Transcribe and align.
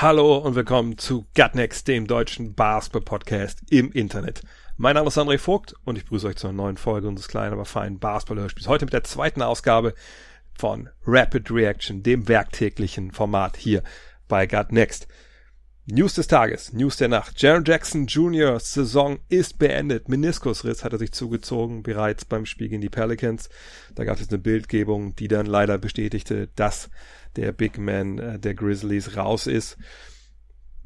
Hallo 0.00 0.36
und 0.36 0.54
willkommen 0.54 0.96
zu 0.96 1.26
Gutnext, 1.34 1.88
dem 1.88 2.06
deutschen 2.06 2.54
Basketball-Podcast 2.54 3.62
im 3.68 3.90
Internet. 3.90 4.42
Mein 4.76 4.94
Name 4.94 5.08
ist 5.08 5.18
André 5.18 5.38
Vogt 5.38 5.74
und 5.84 5.98
ich 5.98 6.04
begrüße 6.04 6.28
euch 6.28 6.36
zu 6.36 6.46
einer 6.46 6.56
neuen 6.56 6.76
Folge 6.76 7.08
unseres 7.08 7.26
kleinen, 7.26 7.52
aber 7.52 7.64
feinen 7.64 7.98
Basketball-Hörspiels. 7.98 8.68
Heute 8.68 8.84
mit 8.84 8.94
der 8.94 9.02
zweiten 9.02 9.42
Ausgabe 9.42 9.94
von 10.56 10.88
Rapid 11.04 11.50
Reaction, 11.50 12.04
dem 12.04 12.28
werktäglichen 12.28 13.10
Format 13.10 13.56
hier 13.56 13.82
bei 14.28 14.46
Gutnext. 14.46 15.08
News 15.90 16.12
des 16.12 16.26
Tages, 16.26 16.74
News 16.74 16.98
der 16.98 17.08
Nacht. 17.08 17.40
Jaron 17.40 17.64
Jackson 17.64 18.04
Jr. 18.04 18.60
Saison 18.60 19.20
ist 19.30 19.58
beendet. 19.58 20.10
Meniskusriss 20.10 20.84
hat 20.84 20.92
er 20.92 20.98
sich 20.98 21.12
zugezogen, 21.12 21.82
bereits 21.82 22.26
beim 22.26 22.44
Spiel 22.44 22.68
gegen 22.68 22.82
die 22.82 22.90
Pelicans. 22.90 23.48
Da 23.94 24.04
gab 24.04 24.20
es 24.20 24.28
eine 24.28 24.36
Bildgebung, 24.36 25.16
die 25.16 25.28
dann 25.28 25.46
leider 25.46 25.78
bestätigte, 25.78 26.50
dass 26.56 26.90
der 27.36 27.52
Big 27.52 27.78
Man 27.78 28.18
äh, 28.18 28.38
der 28.38 28.54
Grizzlies 28.54 29.16
raus 29.16 29.46
ist. 29.46 29.78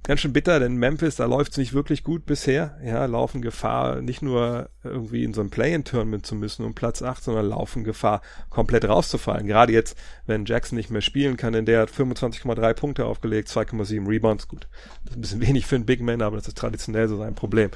Ganz 0.05 0.19
schön 0.19 0.33
bitter, 0.33 0.59
denn 0.59 0.75
Memphis, 0.75 1.15
da 1.15 1.27
läuft's 1.27 1.59
nicht 1.59 1.75
wirklich 1.75 2.03
gut 2.03 2.27
bisher. 2.27 2.77
Ja, 2.85 3.05
laufen 3.05 3.41
Gefahr, 3.41 4.03
nicht 4.03 4.21
nur 4.21 4.69
irgendwie 4.83 5.23
in 5.23 5.33
so 5.33 5.41
ein 5.41 5.51
Play-in-Tournament 5.51 6.27
zu 6.27 6.35
müssen 6.35 6.65
um 6.65 6.75
Platz 6.75 7.03
8, 7.03 7.23
sondern 7.23 7.47
laufen 7.47 7.85
Gefahr, 7.85 8.21
komplett 8.51 8.85
rauszufallen. 8.85 9.47
Gerade 9.47 9.73
jetzt, 9.73 9.97
wenn 10.27 10.45
Jackson 10.45 10.77
nicht 10.77 10.91
mehr 10.91 11.03
spielen 11.03 11.37
kann, 11.37 11.53
denn 11.53 11.67
der 11.67 11.83
hat 11.83 11.91
25,3 11.93 12.75
Punkte 12.75 13.05
aufgelegt, 13.05 13.49
2,7 13.49 14.09
Rebounds. 14.09 14.49
Gut, 14.49 14.67
das 15.05 15.13
ist 15.13 15.19
ein 15.19 15.21
bisschen 15.21 15.41
wenig 15.47 15.67
für 15.67 15.77
einen 15.77 15.87
Big 15.87 16.01
Man, 16.01 16.21
aber 16.21 16.37
das 16.37 16.49
ist 16.49 16.59
traditionell 16.59 17.07
so 17.07 17.17
sein 17.17 17.37
Problem. 17.37 17.71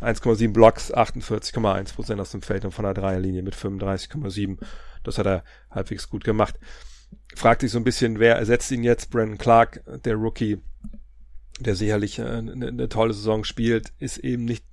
1,7 0.00 0.52
Blocks, 0.52 0.94
48,1 0.94 1.96
Prozent 1.96 2.20
aus 2.20 2.30
dem 2.30 2.42
Feld 2.42 2.64
und 2.64 2.70
von 2.70 2.84
der 2.84 2.94
Dreierlinie 2.94 3.42
mit 3.42 3.56
35,7. 3.56 4.58
Das 5.02 5.18
hat 5.18 5.26
er 5.26 5.42
halbwegs 5.68 6.08
gut 6.08 6.22
gemacht. 6.22 6.60
Fragt 7.34 7.62
sich 7.62 7.72
so 7.72 7.78
ein 7.78 7.84
bisschen, 7.84 8.20
wer 8.20 8.36
ersetzt 8.36 8.70
ihn 8.70 8.84
jetzt? 8.84 9.10
Brandon 9.10 9.36
Clark, 9.36 9.82
der 10.04 10.14
Rookie, 10.14 10.62
der 11.60 11.74
sicherlich 11.74 12.18
äh, 12.18 12.24
eine, 12.24 12.68
eine 12.68 12.88
tolle 12.88 13.12
Saison 13.12 13.44
spielt, 13.44 13.92
ist 13.98 14.18
eben 14.18 14.44
nicht 14.44 14.64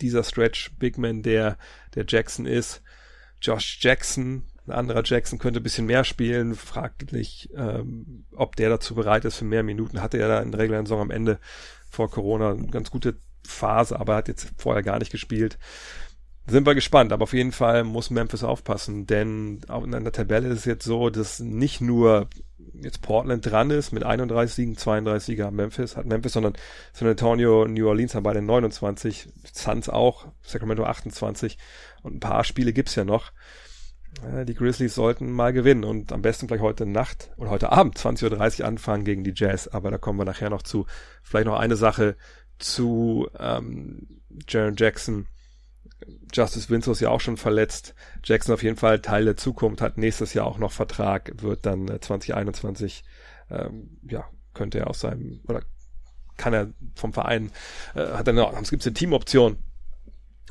dieser 0.00 0.24
Stretch 0.24 0.72
Big 0.78 0.98
Man, 0.98 1.22
der 1.22 1.56
der 1.94 2.04
Jackson 2.06 2.46
ist. 2.46 2.82
Josh 3.40 3.78
Jackson, 3.80 4.44
ein 4.66 4.72
anderer 4.72 5.02
Jackson 5.04 5.38
könnte 5.38 5.60
ein 5.60 5.62
bisschen 5.62 5.86
mehr 5.86 6.04
spielen, 6.04 6.54
fraglich, 6.54 7.48
ähm, 7.56 8.24
ob 8.32 8.56
der 8.56 8.68
dazu 8.68 8.94
bereit 8.94 9.24
ist 9.24 9.36
für 9.36 9.44
mehr 9.44 9.62
Minuten. 9.62 10.02
Hatte 10.02 10.18
er 10.18 10.28
da 10.28 10.40
in 10.40 10.52
der 10.52 10.60
regulären 10.60 10.86
Saison 10.86 11.00
am 11.00 11.10
Ende 11.10 11.38
vor 11.88 12.10
Corona 12.10 12.52
eine 12.52 12.68
ganz 12.68 12.90
gute 12.90 13.16
Phase, 13.42 13.98
aber 13.98 14.16
hat 14.16 14.28
jetzt 14.28 14.52
vorher 14.58 14.82
gar 14.82 14.98
nicht 14.98 15.10
gespielt. 15.10 15.58
Sind 16.46 16.66
wir 16.66 16.74
gespannt, 16.74 17.12
aber 17.12 17.24
auf 17.24 17.32
jeden 17.32 17.52
Fall 17.52 17.84
muss 17.84 18.10
Memphis 18.10 18.42
aufpassen, 18.42 19.06
denn 19.06 19.60
in 19.68 19.90
der 19.90 20.12
Tabelle 20.12 20.48
ist 20.48 20.60
es 20.60 20.64
jetzt 20.64 20.84
so, 20.84 21.10
dass 21.10 21.38
nicht 21.38 21.80
nur 21.80 22.28
jetzt 22.82 23.02
Portland 23.02 23.44
dran 23.46 23.70
ist 23.70 23.92
mit 23.92 24.04
31 24.04 24.54
Siegen, 24.54 24.76
32 24.76 25.26
Sieger 25.26 25.50
Memphis, 25.50 25.96
hat 25.96 26.06
Memphis, 26.06 26.32
sondern 26.32 26.54
San 26.92 27.08
Antonio, 27.08 27.66
New 27.66 27.86
Orleans 27.86 28.14
haben 28.14 28.22
beide 28.22 28.42
29, 28.42 29.28
Suns 29.52 29.88
auch, 29.88 30.28
Sacramento 30.42 30.84
28 30.84 31.58
und 32.02 32.16
ein 32.16 32.20
paar 32.20 32.44
Spiele 32.44 32.72
gibt's 32.72 32.94
ja 32.94 33.04
noch. 33.04 33.32
Äh, 34.24 34.44
Die 34.44 34.54
Grizzlies 34.54 34.94
sollten 34.94 35.30
mal 35.30 35.52
gewinnen 35.52 35.84
und 35.84 36.12
am 36.12 36.22
besten 36.22 36.48
vielleicht 36.48 36.62
heute 36.62 36.86
Nacht 36.86 37.30
oder 37.36 37.50
heute 37.50 37.70
Abend 37.72 37.96
20.30 37.98 38.60
Uhr 38.60 38.66
anfangen 38.66 39.04
gegen 39.04 39.24
die 39.24 39.34
Jazz, 39.34 39.68
aber 39.68 39.90
da 39.90 39.98
kommen 39.98 40.18
wir 40.18 40.24
nachher 40.24 40.50
noch 40.50 40.62
zu. 40.62 40.86
Vielleicht 41.22 41.46
noch 41.46 41.58
eine 41.58 41.76
Sache 41.76 42.16
zu 42.58 43.28
ähm, 43.38 44.20
Jaron 44.48 44.76
Jackson. 44.76 45.26
Justice 46.32 46.70
Winslow 46.70 46.92
ist 46.92 47.00
ja 47.00 47.10
auch 47.10 47.20
schon 47.20 47.36
verletzt. 47.36 47.94
Jackson 48.24 48.54
auf 48.54 48.62
jeden 48.62 48.76
Fall 48.76 49.00
Teil 49.00 49.24
der 49.24 49.36
Zukunft, 49.36 49.80
hat 49.80 49.98
nächstes 49.98 50.34
Jahr 50.34 50.46
auch 50.46 50.58
noch 50.58 50.72
Vertrag, 50.72 51.42
wird 51.42 51.66
dann 51.66 51.88
äh, 51.88 52.00
2021, 52.00 53.04
ähm, 53.50 53.98
ja, 54.08 54.24
könnte 54.54 54.78
er 54.78 54.88
aus 54.88 55.00
seinem, 55.00 55.40
oder 55.46 55.62
kann 56.36 56.54
er 56.54 56.72
vom 56.94 57.12
Verein, 57.12 57.50
äh, 57.94 58.06
hat 58.12 58.26
er 58.26 58.32
noch, 58.32 58.58
es 58.60 58.70
gibt 58.70 58.86
eine 58.86 58.94
Teamoption 58.94 59.58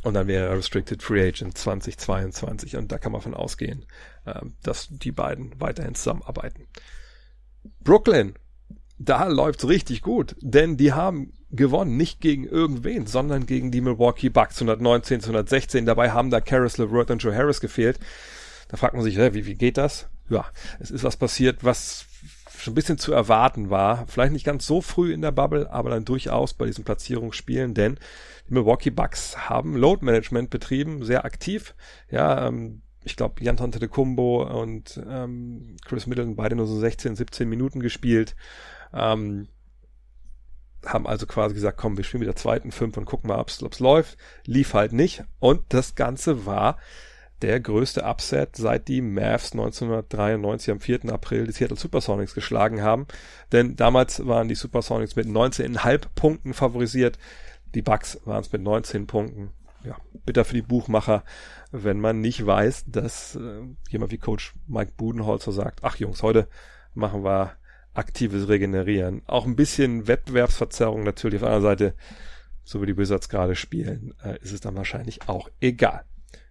und 0.04 0.14
dann 0.14 0.28
wäre 0.28 0.48
er 0.48 0.58
Restricted 0.58 1.02
Free 1.02 1.28
Agent 1.28 1.58
2022 1.58 2.78
und 2.78 2.92
da 2.92 2.98
kann 2.98 3.12
man 3.12 3.22
von 3.22 3.34
ausgehen, 3.34 3.86
ähm, 4.26 4.56
dass 4.64 4.88
die 4.90 5.12
beiden 5.12 5.60
weiterhin 5.60 5.96
zusammenarbeiten. 5.96 6.68
Brooklyn, 7.81 8.36
da 8.98 9.28
läuft's 9.28 9.68
richtig 9.68 10.02
gut, 10.02 10.36
denn 10.42 10.78
die 10.78 10.94
haben 10.94 11.34
gewonnen, 11.52 11.98
nicht 11.98 12.22
gegen 12.22 12.46
irgendwen, 12.46 13.08
sondern 13.08 13.46
gegen 13.46 13.72
die 13.72 13.82
Milwaukee 13.82 14.30
Bucks 14.30 14.62
119 14.62 15.22
zu 15.22 15.30
116. 15.30 15.86
Dabei 15.86 16.12
haben 16.12 16.30
da 16.30 16.42
Karis 16.42 16.78
LeVert 16.78 17.12
und 17.12 17.24
Joe 17.24 17.36
Harris 17.36 17.62
gefehlt. 17.62 18.00
Da 18.68 18.78
fragt 18.78 18.94
man 18.94 19.04
sich, 19.04 19.18
wie, 19.18 19.46
wie 19.46 19.56
geht 19.56 19.78
das? 19.78 20.08
Ja, 20.30 20.46
es 20.80 20.92
ist 20.92 21.04
was 21.04 21.18
passiert, 21.18 21.64
was 21.64 22.06
schon 22.56 22.74
ein 22.74 22.76
bisschen 22.76 22.98
zu 22.98 23.14
erwarten 23.14 23.70
war. 23.70 24.06
Vielleicht 24.08 24.34
nicht 24.34 24.46
ganz 24.46 24.66
so 24.68 24.82
früh 24.82 25.14
in 25.14 25.22
der 25.22 25.32
Bubble, 25.32 25.72
aber 25.72 25.90
dann 25.90 26.06
durchaus 26.06 26.54
bei 26.54 26.66
diesen 26.66 26.84
Platzierungsspielen, 26.84 27.74
denn 27.74 27.98
die 28.48 28.54
Milwaukee 28.54 28.92
Bucks 28.92 29.50
haben 29.50 29.76
Load 29.76 30.06
Management 30.06 30.50
betrieben, 30.50 31.04
sehr 31.04 31.26
aktiv. 31.26 31.74
Ja, 32.12 32.48
ähm, 32.48 32.81
ich 33.04 33.16
glaube, 33.16 33.44
Jan 33.44 33.58
Antetokounmpo 33.58 34.44
und 34.62 35.02
ähm, 35.10 35.78
Chris 35.86 36.06
Middleton 36.06 36.36
beide 36.36 36.56
nur 36.56 36.68
so 36.68 36.78
16, 36.78 37.16
17 37.16 37.48
Minuten 37.48 37.80
gespielt. 37.80 38.36
Ähm, 38.94 39.48
haben 40.85 41.07
also 41.07 41.25
quasi 41.25 41.53
gesagt, 41.53 41.78
komm, 41.78 41.97
wir 41.97 42.03
spielen 42.03 42.19
mit 42.22 42.28
der 42.28 42.35
zweiten 42.35 42.72
Fünf 42.72 42.97
und 42.97 43.06
gucken 43.06 43.28
mal, 43.28 43.40
ob 43.40 43.50
es 43.50 43.79
läuft. 43.79 44.17
Lief 44.45 44.73
halt 44.73 44.94
nicht. 44.94 45.23
Und 45.40 45.62
das 45.69 45.95
Ganze 45.95 46.45
war 46.45 46.78
der 47.41 47.59
größte 47.59 48.03
Upset, 48.03 48.56
seit 48.56 48.88
die 48.88 49.01
Mavs 49.01 49.53
1993 49.53 50.72
am 50.72 50.79
4. 50.79 51.12
April 51.12 51.47
die 51.47 51.53
Seattle 51.53 51.78
Supersonics 51.78 52.34
geschlagen 52.34 52.81
haben. 52.81 53.07
Denn 53.51 53.75
damals 53.75 54.25
waren 54.25 54.47
die 54.47 54.56
Supersonics 54.56 55.16
mit 55.16 55.28
19,5 55.28 56.01
Punkten 56.16 56.53
favorisiert. 56.53 57.18
Die 57.75 57.81
Bucks 57.81 58.19
waren 58.25 58.41
es 58.41 58.51
mit 58.51 58.62
19 58.62 59.07
Punkten. 59.07 59.51
Ja, 59.85 59.95
bitter 60.25 60.44
für 60.44 60.56
die 60.56 60.62
Buchmacher, 60.62 61.23
wenn 61.72 62.01
man 62.01 62.19
nicht 62.19 62.45
weiß, 62.45 62.85
dass 62.88 63.35
äh, 63.35 63.62
jemand 63.89 64.12
wie 64.12 64.18
Coach 64.18 64.53
Mike 64.68 64.91
Budenholzer 64.97 65.53
sagt, 65.53 65.79
ach 65.84 65.95
Jungs, 65.95 66.22
heute 66.22 66.50
machen 66.94 67.23
wir 67.23 67.53
aktives 67.94 68.47
Regenerieren. 68.47 69.23
Auch 69.27 69.45
ein 69.45 69.55
bisschen 69.55 70.07
Wettbewerbsverzerrung 70.07 71.03
natürlich 71.03 71.41
auf 71.41 71.47
anderen 71.47 71.63
Seite, 71.63 71.94
so 72.63 72.81
wie 72.81 72.85
die 72.85 72.97
Wizards 72.97 73.29
gerade 73.29 73.55
spielen, 73.55 74.13
äh, 74.23 74.38
ist 74.41 74.53
es 74.53 74.61
dann 74.61 74.75
wahrscheinlich 74.75 75.27
auch 75.27 75.50
egal. 75.59 76.03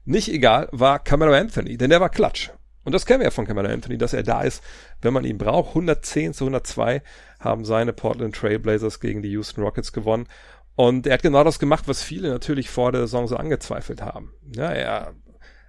Nicht 0.04 0.28
egal 0.28 0.68
war 0.72 0.98
Camelo 0.98 1.34
Anthony, 1.34 1.76
denn 1.76 1.90
der 1.90 2.00
war 2.00 2.08
klatsch. 2.10 2.50
Und 2.84 2.92
das 2.92 3.04
kennen 3.04 3.20
wir 3.20 3.26
ja 3.26 3.30
von 3.30 3.46
Camelo 3.46 3.68
Anthony, 3.68 3.98
dass 3.98 4.14
er 4.14 4.22
da 4.22 4.42
ist, 4.42 4.64
wenn 5.02 5.12
man 5.12 5.24
ihn 5.24 5.36
braucht. 5.36 5.68
110 5.70 6.32
zu 6.32 6.44
102 6.44 7.02
haben 7.38 7.66
seine 7.66 7.92
Portland 7.92 8.34
Trailblazers 8.34 9.00
gegen 9.00 9.20
die 9.20 9.30
Houston 9.30 9.62
Rockets 9.62 9.92
gewonnen. 9.92 10.26
Und 10.74 11.06
er 11.06 11.14
hat 11.14 11.22
genau 11.22 11.44
das 11.44 11.58
gemacht, 11.58 11.88
was 11.88 12.02
viele 12.02 12.30
natürlich 12.30 12.70
vor 12.70 12.92
der 12.92 13.02
Saison 13.02 13.28
so 13.28 13.36
angezweifelt 13.36 14.00
haben. 14.00 14.32
Ja, 14.54 14.70
er 14.70 15.14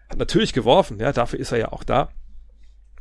hat 0.09 0.17
natürlich 0.17 0.53
geworfen, 0.53 0.99
ja, 0.99 1.11
dafür 1.11 1.39
ist 1.39 1.51
er 1.51 1.57
ja 1.57 1.71
auch 1.73 1.83
da. 1.83 2.09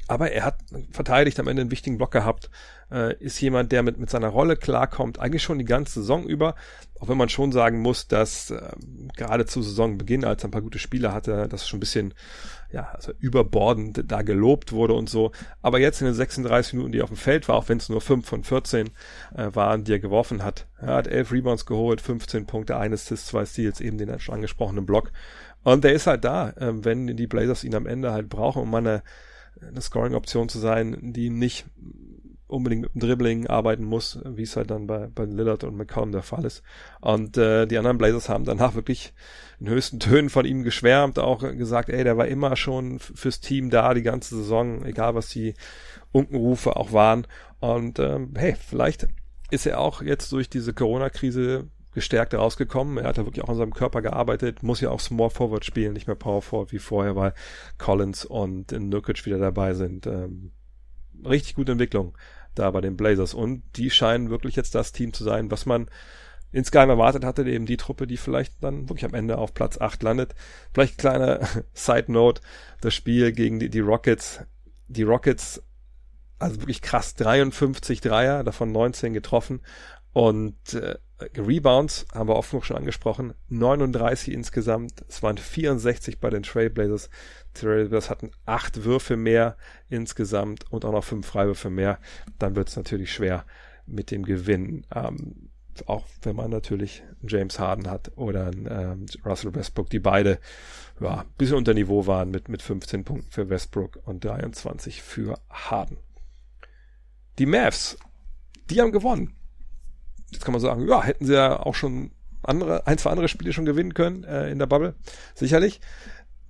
Aber 0.08 0.32
er 0.32 0.44
hat 0.44 0.56
verteidigt 0.90 1.38
am 1.38 1.48
Ende 1.48 1.62
einen 1.62 1.70
wichtigen 1.70 1.98
Block 1.98 2.10
gehabt, 2.10 2.50
äh, 2.90 3.14
ist 3.18 3.40
jemand, 3.40 3.70
der 3.72 3.82
mit, 3.82 3.98
mit 3.98 4.10
seiner 4.10 4.28
Rolle 4.28 4.56
klarkommt, 4.56 5.18
eigentlich 5.18 5.42
schon 5.42 5.58
die 5.58 5.66
ganze 5.66 6.00
Saison 6.00 6.24
über, 6.26 6.54
auch 6.98 7.08
wenn 7.08 7.18
man 7.18 7.28
schon 7.28 7.52
sagen 7.52 7.80
muss, 7.80 8.08
dass 8.08 8.50
äh, 8.50 8.72
gerade 9.16 9.44
zu 9.44 9.62
Saisonbeginn, 9.62 10.24
als 10.24 10.42
er 10.42 10.48
ein 10.48 10.52
paar 10.52 10.62
gute 10.62 10.78
Spiele 10.78 11.12
hatte, 11.12 11.46
das 11.48 11.68
schon 11.68 11.76
ein 11.76 11.80
bisschen 11.80 12.14
ja, 12.70 12.88
also 12.92 13.12
überbordend 13.18 14.04
da 14.06 14.22
gelobt 14.22 14.72
wurde 14.72 14.94
und 14.94 15.08
so. 15.08 15.32
Aber 15.62 15.78
jetzt 15.78 16.00
in 16.00 16.06
den 16.06 16.14
36 16.14 16.74
Minuten, 16.74 16.92
die 16.92 16.98
er 16.98 17.04
auf 17.04 17.10
dem 17.10 17.16
Feld 17.16 17.48
war, 17.48 17.56
auch 17.56 17.68
wenn 17.68 17.78
es 17.78 17.88
nur 17.88 18.00
5 18.00 18.26
von 18.26 18.44
14 18.44 18.90
äh, 19.34 19.54
waren, 19.54 19.84
die 19.84 19.92
er 19.92 19.98
geworfen 20.00 20.42
hat, 20.44 20.66
er 20.78 20.94
hat 20.94 21.06
11 21.06 21.32
Rebounds 21.32 21.66
geholt, 21.66 22.00
15 22.00 22.46
Punkte, 22.46 22.76
eines 22.76 23.04
Assists, 23.04 23.28
zwei 23.28 23.44
Steals, 23.46 23.80
eben 23.80 23.98
den 23.98 24.18
schon 24.20 24.34
angesprochenen 24.34 24.84
Block. 24.84 25.12
Und 25.64 25.84
der 25.84 25.92
ist 25.92 26.06
halt 26.06 26.24
da, 26.24 26.50
äh, 26.50 26.84
wenn 26.84 27.06
die 27.16 27.26
Blazers 27.26 27.64
ihn 27.64 27.74
am 27.74 27.86
Ende 27.86 28.12
halt 28.12 28.28
brauchen, 28.28 28.62
um 28.62 28.70
mal 28.70 28.78
eine 28.78 29.02
eine 29.66 29.80
Scoring-Option 29.80 30.48
zu 30.48 30.58
sein, 30.58 31.12
die 31.12 31.30
nicht 31.30 31.66
unbedingt 32.48 32.82
mit 32.82 32.94
dem 32.94 33.00
Dribbling 33.00 33.46
arbeiten 33.46 33.84
muss, 33.84 34.20
wie 34.24 34.42
es 34.42 34.56
halt 34.56 34.70
dann 34.70 34.86
bei, 34.86 35.08
bei 35.14 35.24
Lillard 35.24 35.64
und 35.64 35.76
McCollum 35.76 36.12
der 36.12 36.22
Fall 36.22 36.44
ist. 36.46 36.62
Und 37.00 37.36
äh, 37.36 37.66
die 37.66 37.76
anderen 37.76 37.98
Blazers 37.98 38.28
haben 38.28 38.44
danach 38.44 38.74
wirklich 38.74 39.12
in 39.60 39.68
höchsten 39.68 40.00
Tönen 40.00 40.30
von 40.30 40.46
ihm 40.46 40.62
geschwärmt, 40.62 41.18
auch 41.18 41.40
gesagt, 41.40 41.90
ey, 41.90 42.04
der 42.04 42.16
war 42.16 42.26
immer 42.26 42.56
schon 42.56 42.98
fürs 42.98 43.40
Team 43.40 43.70
da, 43.70 43.92
die 43.92 44.02
ganze 44.02 44.36
Saison, 44.36 44.84
egal 44.84 45.14
was 45.14 45.28
die 45.28 45.54
Unkenrufe 46.10 46.76
auch 46.76 46.92
waren. 46.92 47.26
Und 47.60 47.98
ähm, 47.98 48.32
hey, 48.36 48.56
vielleicht 48.56 49.08
ist 49.50 49.66
er 49.66 49.80
auch 49.80 50.00
jetzt 50.00 50.32
durch 50.32 50.48
diese 50.48 50.72
Corona-Krise 50.72 51.68
gestärkt 51.94 52.34
rausgekommen. 52.34 52.98
Er 52.98 53.08
hat 53.08 53.18
da 53.18 53.24
wirklich 53.24 53.44
auch 53.44 53.48
an 53.48 53.56
seinem 53.56 53.74
Körper 53.74 54.02
gearbeitet, 54.02 54.62
muss 54.62 54.80
ja 54.80 54.90
auch 54.90 55.00
Small 55.00 55.30
Forward 55.30 55.64
spielen, 55.64 55.92
nicht 55.92 56.06
mehr 56.06 56.16
Power 56.16 56.42
Forward 56.42 56.72
wie 56.72 56.78
vorher, 56.78 57.16
weil 57.16 57.34
Collins 57.78 58.24
und 58.24 58.72
Nurkic 58.72 59.24
wieder 59.26 59.38
dabei 59.38 59.74
sind. 59.74 60.06
Ähm, 60.06 60.52
richtig 61.24 61.54
gute 61.54 61.72
Entwicklung 61.72 62.16
da 62.54 62.70
bei 62.70 62.80
den 62.80 62.96
Blazers 62.96 63.34
und 63.34 63.62
die 63.76 63.90
scheinen 63.90 64.30
wirklich 64.30 64.56
jetzt 64.56 64.74
das 64.74 64.92
Team 64.92 65.12
zu 65.12 65.24
sein, 65.24 65.50
was 65.50 65.66
man 65.66 65.88
insgeheim 66.50 66.88
erwartet 66.88 67.24
hatte, 67.24 67.48
eben 67.48 67.66
die 67.66 67.76
Truppe, 67.76 68.06
die 68.06 68.16
vielleicht 68.16 68.62
dann 68.62 68.88
wirklich 68.88 69.04
am 69.04 69.14
Ende 69.14 69.38
auf 69.38 69.54
Platz 69.54 69.78
8 69.80 70.02
landet. 70.02 70.34
Vielleicht 70.72 70.98
kleine 70.98 71.40
Side 71.74 72.10
Note, 72.10 72.40
das 72.80 72.94
Spiel 72.94 73.32
gegen 73.32 73.58
die, 73.58 73.68
die 73.68 73.80
Rockets. 73.80 74.40
Die 74.88 75.02
Rockets, 75.02 75.62
also 76.38 76.60
wirklich 76.60 76.80
krass, 76.80 77.14
53 77.16 78.00
Dreier, 78.00 78.44
davon 78.44 78.72
19 78.72 79.12
getroffen 79.12 79.60
und 80.12 80.74
äh, 80.74 80.96
Rebounds 81.36 82.06
haben 82.14 82.28
wir 82.28 82.36
oft 82.36 82.52
noch 82.52 82.64
schon 82.64 82.76
angesprochen, 82.76 83.34
39 83.48 84.32
insgesamt, 84.32 85.04
es 85.08 85.22
waren 85.22 85.36
64 85.36 86.20
bei 86.20 86.30
den 86.30 86.44
Trailblazers. 86.44 87.10
Trailblazers 87.54 88.10
hatten 88.10 88.30
acht 88.46 88.84
Würfe 88.84 89.16
mehr 89.16 89.56
insgesamt 89.88 90.70
und 90.70 90.84
auch 90.84 90.92
noch 90.92 91.04
fünf 91.04 91.26
Freiwürfe 91.26 91.70
mehr. 91.70 91.98
Dann 92.38 92.54
wird 92.54 92.68
es 92.68 92.76
natürlich 92.76 93.12
schwer 93.12 93.44
mit 93.86 94.10
dem 94.10 94.24
Gewinn. 94.24 94.86
Ähm, 94.94 95.50
auch 95.86 96.04
wenn 96.22 96.36
man 96.36 96.50
natürlich 96.50 97.04
James 97.22 97.58
Harden 97.58 97.88
hat 97.88 98.12
oder 98.16 98.50
ähm, 98.52 99.06
Russell 99.24 99.54
Westbrook, 99.54 99.90
die 99.90 100.00
beide 100.00 100.38
ja, 101.00 101.20
ein 101.20 101.34
bisschen 101.36 101.56
unter 101.56 101.74
Niveau 101.74 102.06
waren 102.06 102.30
mit, 102.30 102.48
mit 102.48 102.62
15 102.62 103.04
Punkten 103.04 103.30
für 103.30 103.48
Westbrook 103.48 104.00
und 104.04 104.24
23 104.24 105.02
für 105.02 105.38
Harden. 105.48 105.98
Die 107.38 107.46
Mavs, 107.46 107.96
die 108.70 108.80
haben 108.80 108.92
gewonnen. 108.92 109.37
Jetzt 110.30 110.44
kann 110.44 110.52
man 110.52 110.60
sagen, 110.60 110.86
ja, 110.88 111.02
hätten 111.02 111.26
sie 111.26 111.34
ja 111.34 111.60
auch 111.60 111.74
schon 111.74 112.10
andere, 112.42 112.86
ein, 112.86 112.98
zwei 112.98 113.10
andere 113.10 113.28
Spiele 113.28 113.52
schon 113.52 113.64
gewinnen 113.64 113.94
können 113.94 114.24
äh, 114.24 114.50
in 114.50 114.58
der 114.58 114.66
Bubble. 114.66 114.94
Sicherlich. 115.34 115.80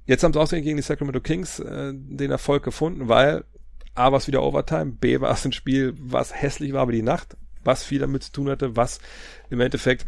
Jetzt 0.06 0.24
haben 0.24 0.32
sie 0.32 0.40
außerdem 0.40 0.64
gegen 0.64 0.76
die 0.76 0.82
Sacramento 0.82 1.20
Kings 1.20 1.58
äh, 1.58 1.92
den 1.94 2.30
Erfolg 2.30 2.62
gefunden, 2.62 3.08
weil 3.08 3.44
A 3.94 4.12
war 4.12 4.18
es 4.18 4.26
wieder 4.26 4.42
Overtime, 4.42 4.92
B 4.92 5.20
war 5.20 5.32
es 5.32 5.44
ein 5.44 5.52
Spiel, 5.52 5.94
was 5.98 6.34
hässlich 6.34 6.72
war 6.72 6.88
wie 6.88 6.92
die 6.92 7.02
Nacht, 7.02 7.36
was 7.64 7.84
viel 7.84 7.98
damit 7.98 8.22
zu 8.22 8.32
tun 8.32 8.48
hatte, 8.48 8.76
was 8.76 9.00
im 9.50 9.60
Endeffekt 9.60 10.06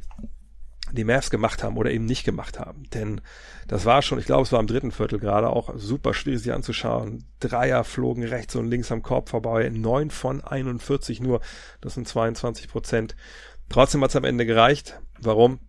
die 0.92 1.04
Mavs 1.04 1.30
gemacht 1.30 1.62
haben 1.62 1.76
oder 1.76 1.90
eben 1.90 2.04
nicht 2.04 2.24
gemacht 2.24 2.58
haben. 2.58 2.84
Denn 2.94 3.20
das 3.68 3.84
war 3.84 4.02
schon, 4.02 4.18
ich 4.18 4.26
glaube, 4.26 4.42
es 4.42 4.52
war 4.52 4.60
im 4.60 4.66
dritten 4.66 4.92
Viertel 4.92 5.18
gerade 5.18 5.50
auch 5.50 5.72
super 5.76 6.14
schwierig 6.14 6.40
sich 6.40 6.52
anzuschauen. 6.52 7.24
Dreier 7.38 7.84
flogen 7.84 8.24
rechts 8.24 8.56
und 8.56 8.68
links 8.68 8.90
am 8.90 9.02
Korb 9.02 9.28
vorbei, 9.28 9.68
neun 9.68 10.10
von 10.10 10.40
41 10.42 11.20
nur, 11.20 11.40
das 11.80 11.94
sind 11.94 12.08
22 12.08 12.68
Prozent. 12.68 13.16
Trotzdem 13.70 14.02
hat 14.02 14.10
es 14.10 14.16
am 14.16 14.24
Ende 14.24 14.44
gereicht. 14.44 15.00
Warum? 15.20 15.60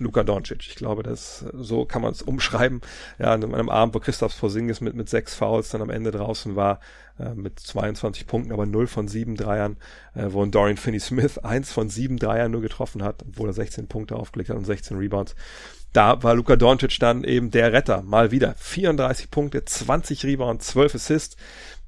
Luka 0.00 0.22
Doncic. 0.22 0.68
Ich 0.68 0.76
glaube, 0.76 1.02
das 1.02 1.44
so 1.54 1.84
kann 1.84 2.02
man 2.02 2.12
es 2.12 2.22
umschreiben. 2.22 2.80
Ja, 3.18 3.32
an 3.32 3.42
einem 3.42 3.68
Abend, 3.68 3.94
wo 3.94 4.00
Christoph 4.00 4.38
Porzingis 4.38 4.80
mit 4.80 4.94
mit 4.94 5.08
sechs 5.08 5.34
Fouls 5.34 5.70
dann 5.70 5.82
am 5.82 5.90
Ende 5.90 6.10
draußen 6.10 6.56
war, 6.56 6.80
äh, 7.18 7.34
mit 7.34 7.58
22 7.58 8.26
Punkten, 8.26 8.52
aber 8.52 8.66
0 8.66 8.86
von 8.86 9.08
7 9.08 9.34
Dreiern, 9.34 9.76
äh, 10.14 10.26
wo 10.28 10.42
ein 10.42 10.50
Dorian 10.50 10.76
Finney-Smith 10.76 11.38
eins 11.42 11.72
von 11.72 11.88
7 11.88 12.18
Dreiern 12.18 12.52
nur 12.52 12.60
getroffen 12.60 13.02
hat, 13.02 13.24
obwohl 13.26 13.48
er 13.48 13.54
16 13.54 13.88
Punkte 13.88 14.16
aufgelegt 14.16 14.50
hat 14.50 14.56
und 14.56 14.64
16 14.64 14.96
Rebounds. 14.96 15.34
Da 15.92 16.22
war 16.22 16.34
Luka 16.34 16.56
Doncic 16.56 16.98
dann 17.00 17.24
eben 17.24 17.50
der 17.50 17.72
Retter, 17.72 18.02
mal 18.02 18.30
wieder. 18.30 18.54
34 18.56 19.30
Punkte, 19.30 19.64
20 19.64 20.24
Rebounds, 20.24 20.66
12 20.68 20.94
Assists. 20.96 21.36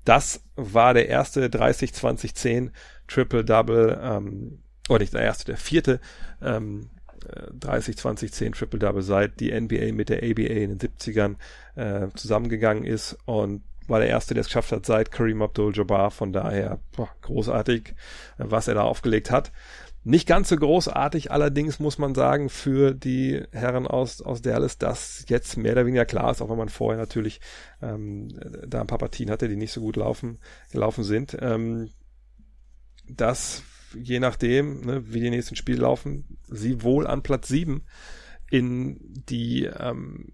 Das 0.04 0.42
war 0.56 0.94
der 0.94 1.08
erste 1.08 1.46
30-20-10 1.48 2.70
Triple-Double, 3.06 4.00
ähm, 4.02 4.62
oder 4.90 5.00
nicht 5.00 5.14
der 5.14 5.22
erste, 5.22 5.46
der 5.46 5.56
vierte 5.56 6.00
ähm, 6.42 6.90
30, 7.52 7.96
20, 7.96 8.32
10 8.32 8.52
Triple-Double 8.52 9.02
seit 9.02 9.40
die 9.40 9.52
NBA 9.58 9.92
mit 9.92 10.08
der 10.08 10.18
ABA 10.18 10.42
in 10.42 10.78
den 10.78 10.78
70ern 10.78 11.36
äh, 11.76 12.08
zusammengegangen 12.14 12.84
ist 12.84 13.16
und 13.24 13.62
war 13.86 14.00
der 14.00 14.08
erste, 14.08 14.34
der 14.34 14.42
es 14.42 14.46
geschafft 14.46 14.72
hat 14.72 14.86
seit 14.86 15.10
Kareem 15.10 15.42
Abdul-Jabbar. 15.42 16.10
Von 16.10 16.32
daher 16.32 16.78
boah, 16.96 17.08
großartig, 17.22 17.94
äh, 18.38 18.44
was 18.46 18.68
er 18.68 18.74
da 18.74 18.82
aufgelegt 18.82 19.30
hat. 19.30 19.52
Nicht 20.02 20.26
ganz 20.26 20.48
so 20.48 20.56
großartig, 20.56 21.30
allerdings 21.30 21.78
muss 21.78 21.98
man 21.98 22.14
sagen, 22.14 22.48
für 22.48 22.94
die 22.94 23.42
Herren 23.52 23.86
aus, 23.86 24.22
aus 24.22 24.40
Dallas, 24.40 24.78
dass 24.78 25.26
jetzt 25.28 25.58
mehr 25.58 25.72
oder 25.72 25.84
weniger 25.84 26.06
klar 26.06 26.30
ist, 26.30 26.40
auch 26.40 26.48
wenn 26.48 26.56
man 26.56 26.70
vorher 26.70 26.98
natürlich 26.98 27.42
ähm, 27.82 28.28
da 28.66 28.80
ein 28.80 28.86
paar 28.86 28.96
Partien 28.96 29.30
hatte, 29.30 29.46
die 29.46 29.56
nicht 29.56 29.72
so 29.72 29.82
gut 29.82 29.96
laufen, 29.96 30.38
gelaufen 30.72 31.04
sind, 31.04 31.36
ähm, 31.42 31.90
dass 33.06 33.62
je 33.94 34.20
nachdem, 34.20 34.80
ne, 34.80 35.12
wie 35.12 35.20
die 35.20 35.30
nächsten 35.30 35.56
Spiele 35.56 35.82
laufen, 35.82 36.38
sie 36.48 36.82
wohl 36.82 37.06
an 37.06 37.22
Platz 37.22 37.48
7 37.48 37.82
in 38.50 38.98
die 39.28 39.64
ähm, 39.64 40.32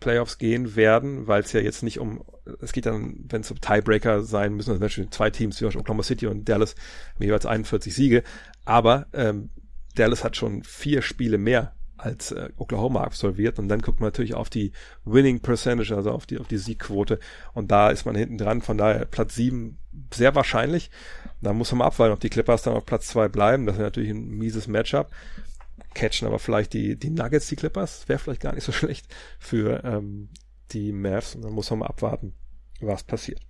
Playoffs 0.00 0.38
gehen 0.38 0.76
werden, 0.76 1.26
weil 1.26 1.42
es 1.42 1.52
ja 1.52 1.60
jetzt 1.60 1.82
nicht 1.82 1.98
um, 1.98 2.24
es 2.60 2.72
geht 2.72 2.86
dann, 2.86 3.24
wenn 3.28 3.42
es 3.42 3.50
um 3.50 3.60
Tiebreaker 3.60 4.22
sein 4.22 4.54
müssen, 4.54 4.70
also 4.70 4.82
natürlich 4.82 5.10
zwei 5.10 5.30
Teams, 5.30 5.60
wie 5.60 5.66
Oklahoma 5.66 6.02
City 6.02 6.26
und 6.26 6.48
Dallas, 6.48 6.74
haben 7.14 7.24
jeweils 7.24 7.46
41 7.46 7.94
Siege, 7.94 8.22
aber 8.64 9.06
ähm, 9.12 9.50
Dallas 9.94 10.24
hat 10.24 10.36
schon 10.36 10.64
vier 10.64 11.02
Spiele 11.02 11.36
mehr 11.36 11.74
als 12.02 12.32
äh, 12.32 12.48
Oklahoma 12.56 13.02
absolviert 13.02 13.58
und 13.58 13.68
dann 13.68 13.82
guckt 13.82 14.00
man 14.00 14.08
natürlich 14.08 14.34
auf 14.34 14.50
die 14.50 14.72
Winning 15.04 15.40
Percentage, 15.40 15.94
also 15.94 16.10
auf 16.10 16.26
die 16.26 16.38
auf 16.38 16.48
die 16.48 16.58
Siegquote 16.58 17.18
und 17.54 17.70
da 17.70 17.90
ist 17.90 18.06
man 18.06 18.14
hinten 18.14 18.38
dran, 18.38 18.62
von 18.62 18.78
daher 18.78 19.04
Platz 19.04 19.34
sieben 19.34 19.78
sehr 20.12 20.34
wahrscheinlich. 20.34 20.90
Da 21.40 21.52
muss 21.52 21.72
man 21.72 21.86
abwarten, 21.86 22.12
ob 22.12 22.20
die 22.20 22.30
Clippers 22.30 22.62
dann 22.62 22.74
auf 22.74 22.86
Platz 22.86 23.08
zwei 23.08 23.28
bleiben. 23.28 23.66
Das 23.66 23.76
ist 23.76 23.82
natürlich 23.82 24.10
ein 24.10 24.28
mieses 24.28 24.66
Matchup. 24.66 25.10
Catchen 25.94 26.28
aber 26.28 26.38
vielleicht 26.38 26.72
die, 26.72 26.96
die 26.96 27.10
Nuggets, 27.10 27.48
die 27.48 27.56
Clippers, 27.56 28.08
wäre 28.08 28.18
vielleicht 28.18 28.42
gar 28.42 28.54
nicht 28.54 28.64
so 28.64 28.72
schlecht 28.72 29.12
für 29.38 29.82
ähm, 29.84 30.28
die 30.70 30.92
Mavs. 30.92 31.34
Und 31.34 31.42
dann 31.42 31.52
muss 31.52 31.70
man 31.70 31.80
mal 31.80 31.86
abwarten, 31.86 32.34
was 32.80 33.04
passiert. 33.04 33.40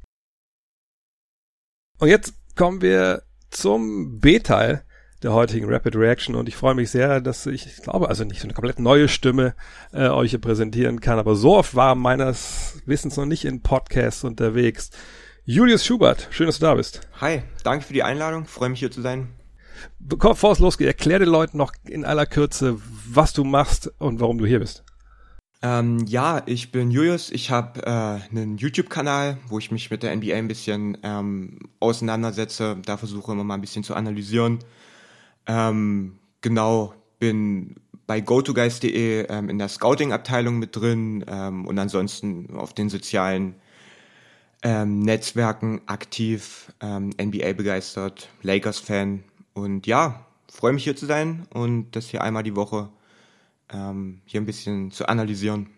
Und 1.98 2.08
jetzt 2.08 2.34
kommen 2.56 2.80
wir 2.80 3.22
zum 3.50 4.20
B-Teil 4.20 4.84
der 5.22 5.32
heutigen 5.32 5.70
Rapid 5.70 5.96
Reaction 5.96 6.34
und 6.34 6.48
ich 6.48 6.56
freue 6.56 6.74
mich 6.74 6.90
sehr, 6.90 7.20
dass 7.20 7.46
ich, 7.46 7.66
ich 7.66 7.82
glaube, 7.82 8.08
also 8.08 8.24
nicht 8.24 8.40
so 8.40 8.46
eine 8.46 8.54
komplett 8.54 8.78
neue 8.78 9.08
Stimme 9.08 9.54
äh, 9.92 10.08
euch 10.08 10.30
hier 10.30 10.40
präsentieren 10.40 11.00
kann, 11.00 11.18
aber 11.18 11.34
so 11.34 11.56
oft 11.56 11.74
war 11.74 11.94
meines 11.94 12.80
Wissens 12.86 13.16
noch 13.16 13.26
nicht 13.26 13.44
in 13.44 13.62
Podcasts 13.62 14.24
unterwegs. 14.24 14.90
Julius 15.44 15.84
Schubert, 15.84 16.28
schön, 16.30 16.46
dass 16.46 16.58
du 16.58 16.66
da 16.66 16.74
bist. 16.74 17.00
Hi, 17.20 17.42
danke 17.64 17.84
für 17.84 17.92
die 17.92 18.02
Einladung, 18.02 18.46
freue 18.46 18.70
mich 18.70 18.80
hier 18.80 18.90
zu 18.90 19.02
sein. 19.02 19.28
Bevor 19.98 20.52
es 20.52 20.58
losgeht, 20.58 20.86
erklär 20.86 21.18
den 21.18 21.28
Leuten 21.28 21.58
noch 21.58 21.72
in 21.86 22.04
aller 22.04 22.26
Kürze, 22.26 22.78
was 23.08 23.32
du 23.32 23.44
machst 23.44 23.90
und 23.98 24.20
warum 24.20 24.38
du 24.38 24.46
hier 24.46 24.60
bist. 24.60 24.84
Ähm, 25.62 26.06
ja, 26.06 26.42
ich 26.46 26.72
bin 26.72 26.90
Julius. 26.90 27.30
Ich 27.30 27.50
habe 27.50 27.82
äh, 27.82 27.90
einen 28.30 28.56
YouTube-Kanal, 28.56 29.38
wo 29.48 29.58
ich 29.58 29.70
mich 29.70 29.90
mit 29.90 30.02
der 30.02 30.16
NBA 30.16 30.34
ein 30.34 30.48
bisschen 30.48 30.96
ähm, 31.02 31.58
auseinandersetze. 31.80 32.78
Da 32.84 32.96
versuche 32.96 33.32
immer 33.32 33.44
mal 33.44 33.54
ein 33.54 33.60
bisschen 33.60 33.84
zu 33.84 33.94
analysieren. 33.94 34.60
Ähm, 35.46 36.18
genau, 36.40 36.94
bin 37.18 37.76
bei 38.06 38.20
GoToGuys.de 38.20 39.26
ähm, 39.28 39.48
in 39.48 39.58
der 39.58 39.68
Scouting-Abteilung 39.68 40.58
mit 40.58 40.74
drin 40.74 41.24
ähm, 41.28 41.66
und 41.66 41.78
ansonsten 41.78 42.56
auf 42.56 42.74
den 42.74 42.88
sozialen 42.88 43.54
ähm, 44.62 45.00
Netzwerken 45.00 45.80
aktiv, 45.86 46.72
ähm, 46.80 47.10
NBA 47.20 47.52
begeistert, 47.52 48.28
Lakers-Fan 48.42 49.24
und 49.54 49.86
ja, 49.86 50.26
freue 50.50 50.72
mich 50.72 50.84
hier 50.84 50.96
zu 50.96 51.06
sein 51.06 51.46
und 51.54 51.92
das 51.92 52.08
hier 52.08 52.22
einmal 52.22 52.42
die 52.42 52.56
Woche 52.56 52.90
ähm, 53.72 54.20
hier 54.24 54.40
ein 54.40 54.46
bisschen 54.46 54.90
zu 54.90 55.08
analysieren. 55.08 55.68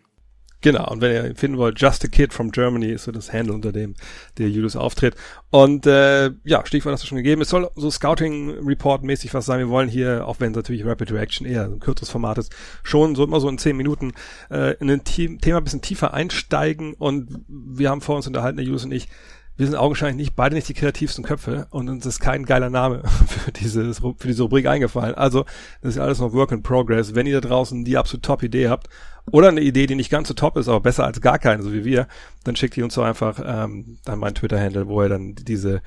Genau, 0.62 0.88
und 0.90 1.00
wenn 1.00 1.12
ihr 1.12 1.34
finden 1.34 1.58
wollt, 1.58 1.80
Just 1.80 2.04
a 2.04 2.08
Kid 2.08 2.32
from 2.32 2.52
Germany 2.52 2.86
ist 2.86 3.04
so 3.04 3.10
das 3.12 3.32
Handle, 3.32 3.52
unter 3.52 3.72
dem 3.72 3.94
der 4.38 4.48
Julius 4.48 4.76
auftritt. 4.76 5.16
Und 5.50 5.86
äh, 5.86 6.30
ja, 6.44 6.64
Stichwort 6.64 6.92
hast 6.92 7.02
du 7.02 7.08
schon 7.08 7.16
gegeben. 7.16 7.42
Es 7.42 7.48
soll 7.48 7.68
so 7.74 7.90
Scouting-Report-mäßig 7.90 9.34
was 9.34 9.44
sein. 9.44 9.58
Wir 9.58 9.68
wollen 9.68 9.88
hier, 9.88 10.26
auch 10.26 10.38
wenn 10.38 10.52
es 10.52 10.56
natürlich 10.56 10.86
Rapid 10.86 11.10
Reaction 11.10 11.46
eher 11.48 11.64
ein 11.64 11.80
kürzeres 11.80 12.10
Format 12.10 12.38
ist, 12.38 12.54
schon 12.84 13.16
so 13.16 13.24
immer 13.24 13.40
so 13.40 13.48
in 13.48 13.58
zehn 13.58 13.76
Minuten 13.76 14.12
äh, 14.50 14.76
in 14.78 14.88
ein 14.88 15.02
Thema 15.02 15.58
ein 15.58 15.64
bisschen 15.64 15.82
tiefer 15.82 16.14
einsteigen. 16.14 16.94
Und 16.94 17.44
wir 17.48 17.90
haben 17.90 18.00
vor 18.00 18.14
uns 18.14 18.28
unterhalten, 18.28 18.56
der 18.56 18.64
Julius 18.64 18.84
und 18.84 18.92
ich, 18.92 19.08
wir 19.56 19.66
sind 19.66 19.76
augenscheinlich 19.76 20.16
nicht 20.16 20.36
beide 20.36 20.54
nicht 20.54 20.68
die 20.68 20.74
kreativsten 20.74 21.24
Köpfe 21.24 21.66
und 21.70 21.88
uns 21.88 22.06
ist 22.06 22.20
kein 22.20 22.44
geiler 22.44 22.70
Name 22.70 23.02
für 23.28 23.52
dieses 23.52 23.98
für 23.98 24.26
diese 24.26 24.42
Rubrik 24.42 24.66
eingefallen. 24.66 25.14
Also 25.14 25.44
das 25.82 25.94
ist 25.94 26.00
alles 26.00 26.20
noch 26.20 26.32
Work 26.32 26.52
in 26.52 26.62
Progress. 26.62 27.14
Wenn 27.14 27.26
ihr 27.26 27.40
da 27.40 27.48
draußen 27.48 27.84
die 27.84 27.96
absolut 27.96 28.24
top 28.24 28.42
Idee 28.42 28.68
habt 28.68 28.88
oder 29.30 29.48
eine 29.48 29.60
Idee, 29.60 29.86
die 29.86 29.94
nicht 29.94 30.10
ganz 30.10 30.28
so 30.28 30.34
top 30.34 30.56
ist, 30.56 30.68
aber 30.68 30.80
besser 30.80 31.04
als 31.04 31.20
gar 31.20 31.38
keine, 31.38 31.62
so 31.62 31.72
wie 31.72 31.84
wir, 31.84 32.08
dann 32.44 32.56
schickt 32.56 32.76
ihr 32.76 32.84
uns 32.84 32.94
so 32.94 33.02
einfach 33.02 33.38
ähm, 33.44 33.98
an 34.06 34.18
meinen 34.18 34.34
Twitter-Handle, 34.34 34.88
wo 34.88 35.02
ihr 35.02 35.08
dann 35.08 35.34
diese 35.34 35.82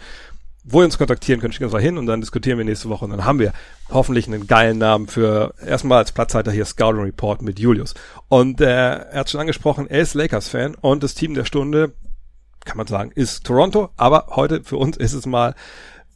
wo 0.67 0.81
ihr 0.81 0.86
uns 0.86 0.98
kontaktieren 0.98 1.39
könnt, 1.39 1.53
schickt 1.53 1.63
uns 1.63 1.74
mal 1.74 1.81
hin 1.81 1.98
und 2.00 2.07
dann 2.07 2.22
diskutieren 2.22 2.57
wir 2.57 2.65
nächste 2.65 2.89
Woche 2.89 3.05
und 3.05 3.12
dann 3.12 3.24
haben 3.24 3.38
wir 3.38 3.53
hoffentlich 3.89 4.25
einen 4.25 4.48
geilen 4.48 4.79
Namen 4.79 5.07
für 5.07 5.53
erstmal 5.63 6.00
als 6.00 6.12
Platzhalter 6.12 6.51
hier 6.51 6.65
Scouting 6.65 7.03
Report 7.03 7.43
mit 7.43 7.60
Julius. 7.60 7.93
Und 8.29 8.62
äh, 8.62 8.65
er 8.65 9.19
hat 9.19 9.29
schon 9.29 9.41
angesprochen, 9.41 9.88
er 9.88 10.01
ist 10.01 10.15
Lakers-Fan 10.15 10.74
und 10.74 11.03
das 11.03 11.13
Team 11.13 11.36
der 11.36 11.45
Stunde 11.45 11.93
kann 12.65 12.77
man 12.77 12.88
sagen, 12.88 13.12
ist 13.13 13.45
Toronto, 13.45 13.89
aber 13.95 14.27
heute 14.31 14.63
für 14.63 14.77
uns 14.77 14.98
ist 14.98 15.13
es 15.13 15.25
mal 15.25 15.55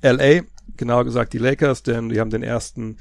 LA, 0.01 0.41
genauer 0.77 1.05
gesagt 1.05 1.33
die 1.33 1.37
Lakers, 1.37 1.83
denn 1.83 2.09
wir 2.09 2.21
haben 2.21 2.29
den 2.29 2.43
ersten 2.43 2.97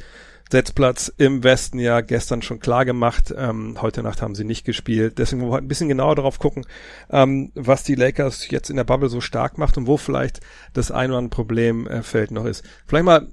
Setzplatz 0.51 1.13
im 1.19 1.45
Westen 1.45 1.79
ja 1.79 2.01
gestern 2.01 2.41
schon 2.41 2.59
klar 2.59 2.85
gemacht. 2.85 3.35
Ähm, 3.37 3.77
heute 3.83 4.03
Nacht 4.03 4.23
haben 4.23 4.35
sie 4.35 4.45
nicht 4.45 4.65
gespielt. 4.65 5.19
Deswegen 5.19 5.43
wollen 5.43 5.53
wir 5.53 5.59
ein 5.59 5.69
bisschen 5.69 5.89
genauer 5.89 6.17
darauf 6.17 6.39
gucken, 6.39 6.65
ähm, 7.11 7.53
was 7.55 7.85
die 7.85 7.95
Lakers 7.95 8.49
jetzt 8.51 8.71
in 8.71 8.77
der 8.77 8.85
Bubble 8.85 9.11
so 9.11 9.21
stark 9.21 9.59
macht 9.59 9.77
und 9.77 9.87
wo 9.87 9.99
vielleicht 9.99 10.41
das 10.73 10.91
ein 10.91 11.11
oder 11.11 11.19
andere 11.19 11.37
Problemfeld 11.37 12.31
äh, 12.31 12.35
noch 12.35 12.47
ist. 12.47 12.65
Vielleicht 12.87 13.05
mal, 13.05 13.29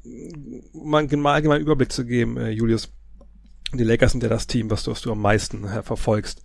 mal 0.74 1.04
einen 1.04 1.26
allgemeinen 1.26 1.62
Überblick 1.62 1.92
zu 1.92 2.06
geben, 2.06 2.38
äh, 2.38 2.50
Julius. 2.50 2.92
Die 3.74 3.84
Lakers 3.84 4.12
sind 4.12 4.24
ja 4.24 4.30
das 4.30 4.48
Team, 4.48 4.70
was 4.70 4.84
du, 4.84 4.92
was 4.92 5.02
du 5.02 5.12
am 5.12 5.22
meisten 5.22 5.64
äh, 5.66 5.84
verfolgst. 5.84 6.42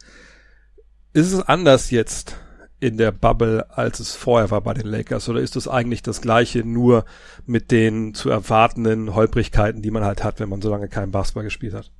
Ist 1.13 1.33
es 1.33 1.43
anders 1.43 1.91
jetzt 1.91 2.37
in 2.81 2.97
der 2.97 3.13
Bubble, 3.13 3.67
als 3.71 4.01
es 4.01 4.17
vorher 4.17 4.51
war 4.51 4.63
bei 4.63 4.75
den 4.75 4.87
Lakers? 4.87 5.29
Oder 5.29 5.41
ist 5.41 5.55
es 5.57 5.69
eigentlich 5.69 6.03
das 6.03 6.21
gleiche, 6.21 6.65
nur 6.65 7.05
mit 7.47 7.71
den 7.71 8.15
zu 8.15 8.31
erwartenden 8.31 9.15
Holprigkeiten, 9.15 9.83
die 9.83 9.91
man 9.91 10.05
halt 10.05 10.25
hat, 10.25 10.41
wenn 10.41 10.49
man 10.49 10.63
so 10.63 10.71
lange 10.71 10.89
keinen 10.89 11.13
Basketball 11.13 11.45
gespielt 11.45 11.75
hat? 11.75 11.91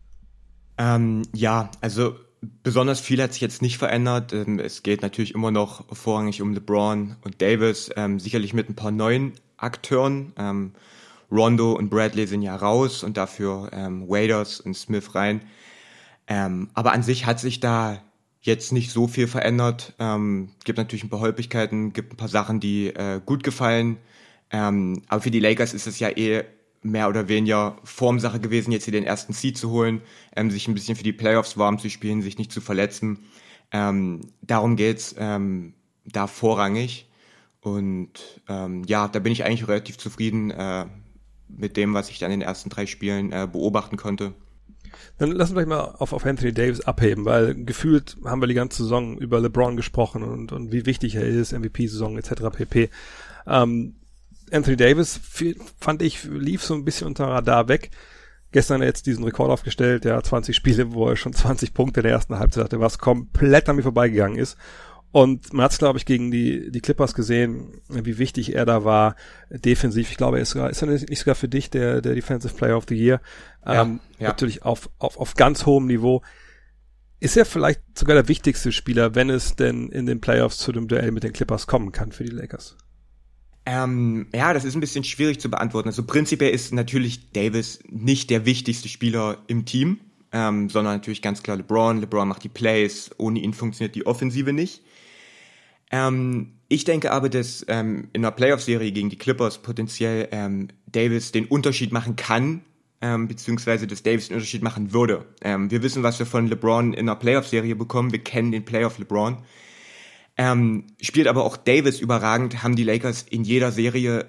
Ähm, 0.79 1.23
ja, 1.35 1.71
also 1.83 2.17
besonders 2.63 3.01
viel 3.01 3.23
hat 3.23 3.35
sich 3.35 3.43
jetzt 3.43 3.61
nicht 3.61 3.79
verändert. 3.79 4.33
Ähm, 4.33 4.59
es 4.59 4.83
geht 4.83 5.03
natürlich 5.03 5.35
immer 5.35 5.51
noch 5.51 5.85
vorrangig 5.95 6.41
um 6.41 6.55
LeBron 6.55 7.17
und 7.23 7.43
Davis, 7.43 7.91
ähm, 7.97 8.19
sicherlich 8.19 8.55
mit 8.55 8.71
ein 8.71 8.75
paar 8.75 8.91
neuen 8.91 9.35
Akteuren. 9.59 10.33
Ähm, 10.39 10.73
Rondo 11.31 11.73
und 11.73 11.91
Bradley 11.91 12.27
sind 12.27 12.43
ja 12.43 12.57
raus 12.57 13.05
und 13.05 13.17
dafür 13.17 13.71
ähm, 13.73 14.09
Waders 14.09 14.61
und 14.61 14.75
Smith 14.75 15.15
rein. 15.15 15.43
Ähm, 16.27 16.71
aber 16.75 16.93
an 16.93 17.03
sich 17.03 17.27
hat 17.27 17.39
sich 17.39 17.61
da 17.61 17.99
jetzt 18.41 18.73
nicht 18.73 18.91
so 18.91 19.07
viel 19.07 19.27
verändert. 19.27 19.95
Ähm, 19.99 20.51
gibt 20.65 20.79
natürlich 20.79 21.05
ein 21.05 21.11
paar 21.11 21.21
Holpigkeiten, 21.21 21.93
gibt 21.93 22.15
ein 22.15 22.17
paar 22.17 22.29
Sachen, 22.29 22.61
die 22.61 22.89
äh, 22.89 23.21
gut 23.25 23.45
gefallen. 23.45 23.99
Ähm, 24.51 25.03
aber 25.09 25.21
für 25.23 25.31
die 25.31 25.41
Lakers 25.41 25.75
ist 25.75 25.87
es 25.87 25.99
ja 25.99 26.09
eh 26.09 26.45
mehr 26.83 27.09
oder 27.09 27.29
weniger 27.29 27.77
Formsache 27.85 28.41
gewesen, 28.41 28.73
jetzt 28.73 28.85
hier 28.85 28.93
den 28.93 29.05
ersten 29.05 29.35
Seed 29.35 29.59
zu 29.59 29.71
holen, 29.71 30.01
ähm, 30.35 30.51
sich 30.51 30.67
ein 30.67 30.75
bisschen 30.75 30.97
für 30.97 31.03
die 31.03 31.13
Playoffs 31.13 31.59
warm 31.59 31.79
zu 31.79 31.91
spielen, 31.91 32.23
sich 32.23 32.39
nicht 32.39 32.53
zu 32.53 32.61
verletzen. 32.61 33.19
Ähm, 33.71 34.23
darum 34.43 34.77
geht's 34.77 35.15
ähm, 35.19 35.75
da 36.05 36.27
vorrangig. 36.27 37.07
Und 37.61 38.41
ähm, 38.49 38.85
ja, 38.87 39.09
da 39.09 39.19
bin 39.19 39.33
ich 39.33 39.45
eigentlich 39.45 39.69
relativ 39.69 39.99
zufrieden 39.99 40.51
äh, 40.51 40.87
mit 41.49 41.77
dem, 41.77 41.93
was 41.93 42.09
ich 42.09 42.19
dann 42.19 42.31
in 42.31 42.41
den 42.41 42.49
ersten 42.49 42.71
drei 42.71 42.87
Spielen 42.87 43.33
äh, 43.33 43.47
beobachten 43.51 43.99
konnte. 43.99 44.33
Dann 45.19 45.33
lass 45.33 45.51
uns 45.51 45.57
gleich 45.57 45.67
mal 45.67 45.95
auf, 45.99 46.13
auf 46.13 46.27
Anthony 46.27 46.53
Davis 46.53 46.81
abheben, 46.81 47.25
weil 47.25 47.55
gefühlt 47.55 48.17
haben 48.25 48.41
wir 48.41 48.47
die 48.47 48.55
ganze 48.55 48.83
Saison 48.83 49.19
über 49.19 49.41
LeBron 49.41 49.77
gesprochen 49.77 50.23
und, 50.23 50.53
und 50.53 50.73
wie 50.73 50.87
wichtig 50.87 51.15
er 51.15 51.27
ist, 51.27 51.53
MVP-Saison 51.53 52.19
etc. 52.19 52.43
pp. 52.53 52.91
Ähm, 53.47 53.97
Anthony 54.53 54.77
Davis, 54.77 55.21
fand 55.79 56.03
ich, 56.03 56.25
lief 56.25 56.65
so 56.65 56.75
ein 56.75 56.85
bisschen 56.85 57.07
unter 57.07 57.27
Radar 57.27 57.69
weg. 57.69 57.91
Gestern 58.53 58.83
jetzt 58.83 59.07
diesen 59.07 59.23
Rekord 59.23 59.51
aufgestellt, 59.51 60.05
ja, 60.05 60.21
20 60.21 60.57
Spiele, 60.57 60.93
wo 60.93 61.09
er 61.09 61.17
schon 61.17 61.33
20 61.33 61.73
Punkte 61.73 62.01
in 62.01 62.05
der 62.05 62.13
ersten 62.13 62.37
Halbzeit 62.37 62.65
hatte, 62.65 62.81
was 62.81 62.99
komplett 62.99 63.69
an 63.69 63.77
mir 63.77 63.83
vorbeigegangen 63.83 64.39
ist. 64.39 64.57
Und 65.13 65.53
man 65.53 65.65
hat 65.65 65.73
es, 65.73 65.79
glaube 65.79 65.99
ich, 65.99 66.07
gegen 66.07 66.31
die, 66.31 66.71
die 66.71 66.81
Clippers 66.81 67.15
gesehen, 67.15 67.81
wie 67.89 68.19
wichtig 68.19 68.55
er 68.55 68.65
da 68.65 68.85
war, 68.85 69.17
defensiv. 69.51 70.11
Ich 70.11 70.17
glaube, 70.17 70.39
er 70.39 70.43
ist, 70.43 70.51
sogar, 70.51 70.71
ist 70.71 70.83
er 70.83 70.89
nicht 70.89 71.19
sogar 71.19 71.35
für 71.35 71.49
dich 71.49 71.69
der, 71.69 72.01
der 72.01 72.15
Defensive 72.15 72.55
Player 72.55 72.77
of 72.77 72.85
the 72.89 72.95
Year. 72.95 73.21
Ja, 73.67 73.83
ähm, 73.83 74.01
ja. 74.19 74.29
Natürlich 74.29 74.63
auf, 74.63 74.89
auf, 74.99 75.17
auf 75.19 75.35
ganz 75.35 75.67
hohem 75.67 75.87
Niveau. 75.87 76.23
Ist 77.19 77.37
er 77.37 77.45
vielleicht 77.45 77.81
sogar 77.99 78.15
der 78.15 78.29
wichtigste 78.29 78.71
Spieler, 78.73 79.15
wenn 79.15 79.31
es 79.31 79.57
denn 79.57 79.89
in 79.89 80.07
den 80.07 80.21
Playoffs 80.21 80.59
zu 80.59 80.71
dem 80.73 80.87
Duell 80.87 81.11
mit 81.11 81.25
den 81.25 81.33
Clippers 81.33 81.67
kommen 81.67 81.91
kann 81.93 82.13
für 82.13 82.25
die 82.25 82.31
Lakers? 82.31 82.77
Ähm, 83.67 84.29
ja, 84.33 84.55
das 84.55 84.65
ist 84.65 84.75
ein 84.75 84.81
bisschen 84.81 85.05
schwierig 85.05 85.41
zu 85.41 85.51
beantworten. 85.51 85.89
Also 85.89 86.05
prinzipiell 86.05 86.53
ist 86.53 86.73
natürlich 86.73 87.33
Davis 87.33 87.81
nicht 87.89 88.31
der 88.31 88.47
wichtigste 88.47 88.89
Spieler 88.89 89.39
im 89.49 89.67
Team, 89.67 90.01
ähm, 90.33 90.71
sondern 90.71 90.95
natürlich 90.95 91.23
ganz 91.23 91.43
klar 91.43 91.57
LeBron. 91.57 92.01
LeBron 92.01 92.29
macht 92.29 92.45
die 92.45 92.49
Plays, 92.49 93.11
ohne 93.19 93.41
ihn 93.41 93.55
funktioniert 93.55 93.95
die 93.95 94.07
Offensive 94.07 94.53
nicht. 94.53 94.83
Ähm, 95.91 96.53
ich 96.69 96.85
denke 96.85 97.13
aber, 97.13 97.29
dass 97.29 97.65
ähm, 97.69 98.09
in 98.13 98.25
einer 98.25 98.31
Playoff-Serie 98.31 98.93
gegen 98.93 99.11
die 99.11 99.19
Clippers 99.19 99.61
potenziell 99.61 100.29
ähm, 100.31 100.69
Davis 100.87 101.33
den 101.33 101.47
Unterschied 101.47 101.93
machen 101.93 102.15
kann, 102.15 102.63
ähm, 103.01 103.27
beziehungsweise 103.27 103.87
dass 103.87 104.03
Davis 104.03 104.29
den 104.29 104.37
Unterschied 104.37 104.63
machen 104.63 104.93
würde. 104.93 105.27
Ähm, 105.43 105.71
wir 105.71 105.83
wissen, 105.83 106.03
was 106.03 106.19
wir 106.19 106.27
von 106.27 106.47
LeBron 106.47 106.93
in 106.93 107.09
einer 107.09 107.17
Playoff-Serie 107.17 107.75
bekommen. 107.75 108.13
Wir 108.13 108.23
kennen 108.23 108.53
den 108.53 108.65
Playoff 108.65 108.99
LeBron. 108.99 109.39
Ähm, 110.37 110.87
spielt 111.01 111.27
aber 111.27 111.45
auch 111.45 111.57
Davis 111.57 112.01
überragend, 112.01 112.63
haben 112.63 112.77
die 112.77 112.85
Lakers 112.85 113.27
in 113.29 113.43
jeder 113.43 113.73
Serie 113.73 114.27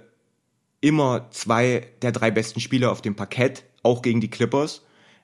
immer 0.82 1.30
zwei 1.30 1.88
der 2.02 2.12
drei 2.12 2.32
besten 2.32 2.60
Spieler 2.60 2.92
auf 2.92 3.04
dem 3.04 3.16
Parkett, 3.16 3.64
auch 3.84 4.02
gegen 4.02 4.20
die 4.20 4.30
Clippers. 4.30 4.82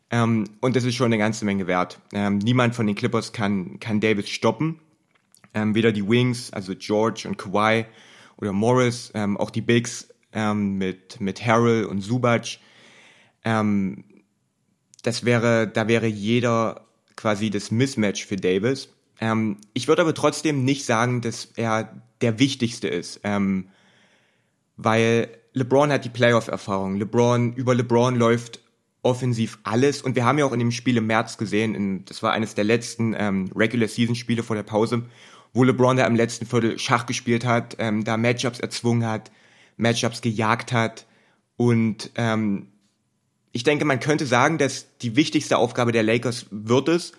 Ähm, 0.09 0.45
und 0.61 0.75
das 0.75 0.83
ist 0.83 0.95
schon 0.95 1.07
eine 1.07 1.17
ganze 1.17 1.45
Menge 1.45 1.67
wert. 1.67 1.99
Ähm, 2.13 2.37
niemand 2.37 2.75
von 2.75 2.87
den 2.87 2.95
Clippers 2.95 3.33
kann, 3.33 3.79
kann 3.79 3.99
Davis 3.99 4.29
stoppen. 4.29 4.79
Ähm, 5.53 5.75
weder 5.75 5.91
die 5.91 6.07
Wings, 6.07 6.53
also 6.53 6.73
George 6.75 7.25
und 7.27 7.37
Kawhi 7.37 7.85
oder 8.37 8.53
Morris, 8.53 9.11
ähm, 9.15 9.37
auch 9.37 9.49
die 9.49 9.61
Bigs 9.61 10.09
ähm, 10.33 10.77
mit, 10.77 11.19
mit 11.19 11.45
Harrell 11.45 11.85
und 11.85 12.01
Zubac. 12.01 12.59
Ähm, 13.43 14.03
das 15.03 15.25
wäre, 15.25 15.67
da 15.67 15.87
wäre 15.87 16.07
jeder 16.07 16.85
quasi 17.15 17.49
das 17.49 17.71
Mismatch 17.71 18.25
für 18.25 18.35
Davis. 18.35 18.89
Ich 19.73 19.87
würde 19.87 20.03
aber 20.03 20.13
trotzdem 20.13 20.63
nicht 20.63 20.85
sagen, 20.85 21.21
dass 21.21 21.45
er 21.55 22.03
der 22.21 22.37
wichtigste 22.37 22.87
ist, 22.87 23.21
weil 24.75 25.29
LeBron 25.53 25.91
hat 25.91 26.05
die 26.05 26.09
Playoff-Erfahrung. 26.09 26.97
LeBron, 26.97 27.53
über 27.53 27.73
LeBron 27.73 28.15
läuft 28.15 28.59
offensiv 29.01 29.59
alles 29.63 30.01
und 30.01 30.15
wir 30.15 30.25
haben 30.25 30.37
ja 30.37 30.45
auch 30.45 30.53
in 30.53 30.59
dem 30.59 30.71
Spiel 30.71 30.97
im 30.97 31.07
März 31.07 31.37
gesehen, 31.37 31.75
in, 31.75 32.05
das 32.05 32.23
war 32.23 32.33
eines 32.33 32.55
der 32.55 32.63
letzten 32.63 33.15
ähm, 33.17 33.49
Regular-Season-Spiele 33.55 34.43
vor 34.43 34.55
der 34.55 34.63
Pause, 34.63 35.03
wo 35.53 35.63
LeBron 35.63 35.97
da 35.97 36.05
im 36.05 36.15
letzten 36.15 36.45
Viertel 36.45 36.77
Schach 36.77 37.05
gespielt 37.05 37.45
hat, 37.45 37.75
ähm, 37.79 38.03
da 38.03 38.17
Matchups 38.17 38.59
erzwungen 38.59 39.05
hat, 39.05 39.31
Matchups 39.77 40.21
gejagt 40.21 40.71
hat. 40.71 41.05
Und 41.55 42.11
ähm, 42.15 42.67
ich 43.51 43.63
denke, 43.63 43.85
man 43.85 43.99
könnte 43.99 44.25
sagen, 44.25 44.57
dass 44.57 44.97
die 44.99 45.15
wichtigste 45.15 45.57
Aufgabe 45.57 45.91
der 45.91 46.03
Lakers 46.03 46.47
wird 46.51 46.89
es, 46.89 47.13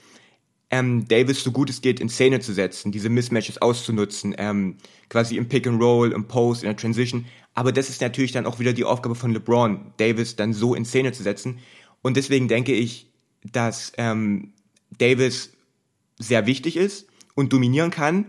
ähm, 0.71 1.09
Davis 1.09 1.43
so 1.43 1.51
gut 1.51 1.71
es 1.71 1.81
geht 1.81 1.99
in 2.01 2.09
Szene 2.09 2.41
zu 2.41 2.53
setzen, 2.53 2.93
diese 2.93 3.09
Mismatches 3.09 3.63
auszunutzen, 3.63 4.35
ähm, 4.39 4.77
quasi 5.09 5.37
im 5.37 5.49
Pick 5.49 5.67
and 5.67 5.81
Roll, 5.81 6.13
im 6.13 6.27
Post, 6.27 6.63
in 6.63 6.69
der 6.69 6.77
Transition. 6.77 7.25
Aber 7.59 7.73
das 7.73 7.89
ist 7.89 8.01
natürlich 8.01 8.31
dann 8.31 8.47
auch 8.47 8.61
wieder 8.61 8.73
die 8.73 8.85
Aufgabe 8.85 9.17
von 9.17 9.33
LeBron, 9.33 9.93
Davis 9.97 10.37
dann 10.37 10.53
so 10.53 10.77
in 10.77 10.85
Szene 10.85 11.11
zu 11.11 11.25
setzen. 11.25 11.59
Und 12.03 12.17
deswegen 12.17 12.47
denke 12.47 12.73
ich, 12.73 13.11
dass 13.43 13.93
ähm, 13.99 14.53
Davis 14.97 15.55
sehr 16.21 16.47
wichtig 16.47 16.77
ist 16.77 17.09
und 17.35 17.53
dominieren 17.53 17.91
kann. 17.91 18.27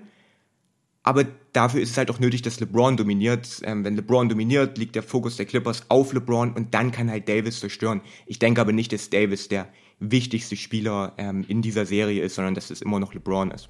Aber 1.03 1.27
dafür 1.53 1.79
ist 1.79 1.91
es 1.91 1.97
halt 1.97 2.09
auch 2.09 2.17
nötig, 2.17 2.41
dass 2.41 2.59
LeBron 2.59 2.97
dominiert. 2.97 3.61
Ähm, 3.65 3.85
wenn 3.85 3.95
LeBron 3.95 4.29
dominiert, 4.29 4.79
liegt 4.79 4.95
der 4.95 5.03
Fokus 5.03 5.37
der 5.37 5.45
Clippers 5.45 5.83
auf 5.89 6.11
LeBron 6.11 6.53
und 6.53 6.73
dann 6.73 6.91
kann 6.91 7.11
halt 7.11 7.29
Davis 7.29 7.59
zerstören. 7.59 8.01
Ich 8.25 8.39
denke 8.39 8.61
aber 8.61 8.71
nicht, 8.71 8.91
dass 8.93 9.11
Davis 9.11 9.47
der 9.47 9.69
wichtigste 9.99 10.55
Spieler 10.55 11.13
ähm, 11.19 11.45
in 11.47 11.61
dieser 11.61 11.85
Serie 11.85 12.23
ist, 12.23 12.33
sondern 12.33 12.55
dass 12.55 12.71
es 12.71 12.81
immer 12.81 12.99
noch 12.99 13.13
LeBron 13.13 13.51
ist. 13.51 13.69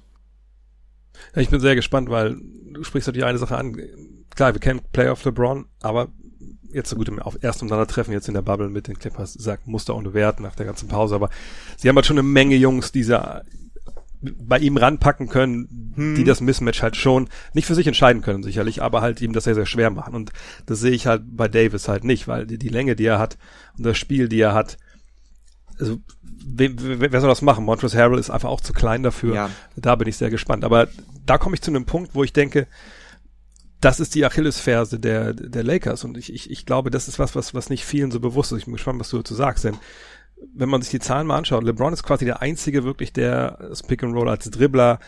Ja, 1.34 1.42
ich 1.42 1.50
bin 1.50 1.60
sehr 1.60 1.74
gespannt, 1.74 2.08
weil 2.08 2.40
du 2.40 2.82
sprichst 2.82 3.08
natürlich 3.08 3.26
eine 3.26 3.36
Sache 3.36 3.58
an. 3.58 3.76
Klar, 4.34 4.54
wir 4.54 4.60
kennen 4.60 4.80
Playoff 4.92 5.24
LeBron, 5.24 5.66
aber 5.82 6.08
jetzt 6.72 6.90
so 6.90 6.96
gut 6.96 7.08
im 7.08 7.20
ersten 7.40 7.68
Treffen 7.68 8.12
jetzt 8.12 8.28
in 8.28 8.34
der 8.34 8.42
Bubble 8.42 8.68
mit 8.68 8.86
den 8.86 8.98
Clippers 8.98 9.34
sagt, 9.34 9.66
musste 9.66 9.92
auch 9.92 10.02
nur 10.02 10.14
werten 10.14 10.42
nach 10.42 10.54
der 10.54 10.66
ganzen 10.66 10.88
Pause, 10.88 11.14
aber 11.14 11.30
sie 11.76 11.88
haben 11.88 11.96
halt 11.96 12.06
schon 12.06 12.18
eine 12.18 12.26
Menge 12.26 12.56
Jungs, 12.56 12.92
die 12.92 13.02
sie 13.02 13.18
bei 14.22 14.58
ihm 14.58 14.76
ranpacken 14.76 15.28
können, 15.28 15.92
hm. 15.94 16.14
die 16.14 16.24
das 16.24 16.40
Mismatch 16.40 16.82
halt 16.82 16.96
schon 16.96 17.28
nicht 17.54 17.66
für 17.66 17.74
sich 17.74 17.86
entscheiden 17.86 18.22
können, 18.22 18.42
sicherlich, 18.42 18.82
aber 18.82 19.00
halt 19.00 19.20
ihm 19.22 19.32
das 19.32 19.44
sehr, 19.44 19.54
sehr 19.54 19.66
schwer 19.66 19.90
machen. 19.90 20.14
Und 20.14 20.32
das 20.66 20.80
sehe 20.80 20.90
ich 20.90 21.06
halt 21.06 21.22
bei 21.26 21.48
Davis 21.48 21.88
halt 21.88 22.04
nicht, 22.04 22.28
weil 22.28 22.46
die, 22.46 22.58
die 22.58 22.68
Länge, 22.68 22.96
die 22.96 23.06
er 23.06 23.18
hat 23.18 23.38
und 23.78 23.86
das 23.86 23.96
Spiel, 23.96 24.28
die 24.28 24.40
er 24.40 24.52
hat, 24.52 24.76
also 25.78 25.98
wer, 26.22 26.70
wer 26.76 27.20
soll 27.20 27.30
das 27.30 27.40
machen? 27.40 27.64
Montrezl 27.64 27.96
Harrell 27.96 28.18
ist 28.18 28.30
einfach 28.30 28.50
auch 28.50 28.60
zu 28.60 28.74
klein 28.74 29.02
dafür. 29.02 29.34
Ja. 29.34 29.50
Da 29.76 29.96
bin 29.96 30.08
ich 30.08 30.18
sehr 30.18 30.30
gespannt. 30.30 30.64
Aber 30.64 30.88
da 31.24 31.38
komme 31.38 31.54
ich 31.54 31.62
zu 31.62 31.70
einem 31.70 31.86
Punkt, 31.86 32.14
wo 32.14 32.22
ich 32.22 32.34
denke, 32.34 32.66
das 33.80 34.00
ist 34.00 34.14
die 34.14 34.24
Achillesferse 34.24 34.98
der, 34.98 35.32
der 35.32 35.62
Lakers. 35.62 36.04
Und 36.04 36.16
ich, 36.16 36.32
ich, 36.32 36.50
ich 36.50 36.66
glaube, 36.66 36.90
das 36.90 37.08
ist 37.08 37.18
was, 37.18 37.34
was, 37.34 37.54
was 37.54 37.70
nicht 37.70 37.84
vielen 37.84 38.10
so 38.10 38.20
bewusst 38.20 38.52
ist. 38.52 38.58
Ich 38.58 38.64
bin 38.66 38.74
gespannt, 38.74 39.00
was 39.00 39.10
du 39.10 39.18
dazu 39.18 39.34
sagst. 39.34 39.64
Denn 39.64 39.76
wenn 40.54 40.68
man 40.68 40.82
sich 40.82 40.90
die 40.90 40.98
Zahlen 41.00 41.26
mal 41.26 41.38
anschaut, 41.38 41.64
LeBron 41.64 41.92
ist 41.92 42.02
quasi 42.02 42.24
der 42.24 42.42
einzige 42.42 42.84
wirklich, 42.84 43.12
der 43.12 43.58
das 43.60 43.82
Pick 43.82 44.02
and 44.02 44.14
Roll 44.14 44.28
als 44.28 44.50
Dribbler 44.50 45.00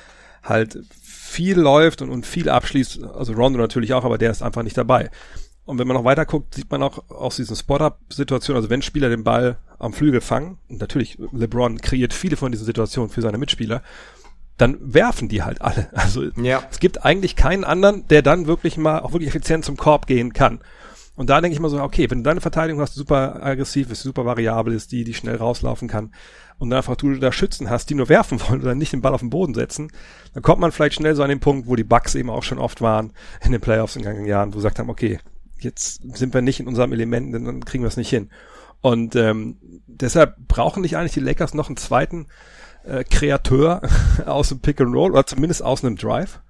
halt 0.42 0.78
viel 1.02 1.58
läuft 1.58 2.02
und, 2.02 2.10
und 2.10 2.26
viel 2.26 2.48
abschließt. 2.48 3.04
Also 3.04 3.34
Rondo 3.34 3.58
natürlich 3.58 3.92
auch, 3.94 4.04
aber 4.04 4.18
der 4.18 4.30
ist 4.30 4.42
einfach 4.42 4.62
nicht 4.62 4.76
dabei. 4.76 5.10
Und 5.64 5.78
wenn 5.78 5.86
man 5.86 5.96
noch 5.96 6.04
weiter 6.04 6.26
guckt, 6.26 6.54
sieht 6.54 6.70
man 6.70 6.82
auch 6.82 7.08
aus 7.08 7.36
diesen 7.36 7.54
Spot-Up-Situationen, 7.54 8.56
also 8.56 8.70
wenn 8.70 8.82
Spieler 8.82 9.08
den 9.08 9.22
Ball 9.22 9.58
am 9.78 9.92
Flügel 9.92 10.20
fangen, 10.20 10.58
und 10.68 10.80
natürlich, 10.80 11.18
LeBron 11.32 11.80
kreiert 11.80 12.12
viele 12.12 12.36
von 12.36 12.50
diesen 12.50 12.66
Situationen 12.66 13.10
für 13.10 13.22
seine 13.22 13.38
Mitspieler, 13.38 13.82
dann 14.56 14.78
werfen 14.80 15.28
die 15.28 15.42
halt 15.42 15.62
alle. 15.62 15.88
Also 15.92 16.24
ja. 16.36 16.62
es 16.70 16.80
gibt 16.80 17.04
eigentlich 17.04 17.36
keinen 17.36 17.64
anderen, 17.64 18.06
der 18.08 18.22
dann 18.22 18.46
wirklich 18.46 18.76
mal 18.76 19.00
auch 19.00 19.12
wirklich 19.12 19.28
effizient 19.28 19.64
zum 19.64 19.76
Korb 19.76 20.06
gehen 20.06 20.32
kann. 20.32 20.60
Und 21.14 21.28
da 21.28 21.40
denke 21.40 21.54
ich 21.54 21.60
mal 21.60 21.68
so, 21.68 21.80
okay, 21.80 22.10
wenn 22.10 22.18
du 22.18 22.24
deine 22.24 22.40
Verteidigung 22.40 22.80
hast, 22.80 22.94
die 22.94 22.98
super 22.98 23.44
aggressiv 23.44 23.90
ist, 23.90 24.02
super 24.02 24.24
variabel 24.24 24.72
ist, 24.72 24.92
die, 24.92 25.04
die 25.04 25.12
schnell 25.12 25.36
rauslaufen 25.36 25.86
kann 25.86 26.14
und 26.58 26.70
dann 26.70 26.78
einfach 26.78 26.96
du 26.96 27.14
da 27.16 27.32
Schützen 27.32 27.68
hast, 27.68 27.90
die 27.90 27.94
nur 27.94 28.08
werfen 28.08 28.40
wollen 28.48 28.62
oder 28.62 28.74
nicht 28.74 28.92
den 28.92 29.02
Ball 29.02 29.14
auf 29.14 29.20
den 29.20 29.30
Boden 29.30 29.54
setzen, 29.54 29.92
dann 30.32 30.42
kommt 30.42 30.60
man 30.60 30.72
vielleicht 30.72 30.94
schnell 30.94 31.14
so 31.14 31.22
an 31.22 31.28
den 31.28 31.40
Punkt, 31.40 31.68
wo 31.68 31.76
die 31.76 31.84
Bucks 31.84 32.14
eben 32.14 32.30
auch 32.30 32.42
schon 32.42 32.58
oft 32.58 32.80
waren 32.80 33.12
in 33.44 33.52
den 33.52 33.60
Playoffs 33.60 33.96
in 33.96 34.02
den 34.02 34.24
Jahren, 34.24 34.50
wo 34.50 34.58
sie 34.58 34.62
gesagt 34.62 34.78
haben, 34.78 34.90
okay, 34.90 35.18
jetzt 35.58 36.02
sind 36.16 36.34
wir 36.34 36.42
nicht 36.42 36.60
in 36.60 36.66
unserem 36.66 36.92
Element, 36.92 37.34
dann 37.34 37.64
kriegen 37.64 37.84
wir 37.84 37.88
es 37.88 37.96
nicht 37.96 38.10
hin. 38.10 38.30
Und 38.80 39.14
ähm, 39.14 39.58
deshalb 39.86 40.36
brauchen 40.48 40.82
nicht 40.82 40.96
eigentlich 40.96 41.12
die 41.12 41.20
Lakers 41.20 41.54
noch 41.54 41.68
einen 41.68 41.76
zweiten 41.76 42.26
äh, 42.84 43.04
Kreateur 43.04 43.82
aus 44.26 44.48
dem 44.48 44.60
Pick 44.60 44.80
and 44.80 44.94
Roll 44.94 45.12
oder 45.12 45.26
zumindest 45.26 45.62
aus 45.62 45.84
einem 45.84 45.96
Drive? 45.96 46.40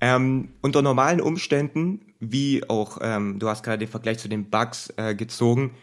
Ähm, 0.00 0.48
unter 0.62 0.82
normalen 0.82 1.20
Umständen, 1.20 2.00
wie 2.18 2.68
auch, 2.68 2.98
ähm, 3.00 3.38
du 3.38 3.48
hast 3.48 3.62
gerade 3.62 3.78
den 3.78 3.88
Vergleich 3.88 4.18
zu 4.18 4.28
den 4.28 4.50
Bugs 4.50 4.92
äh, 4.96 5.14
gezogen, 5.14 5.74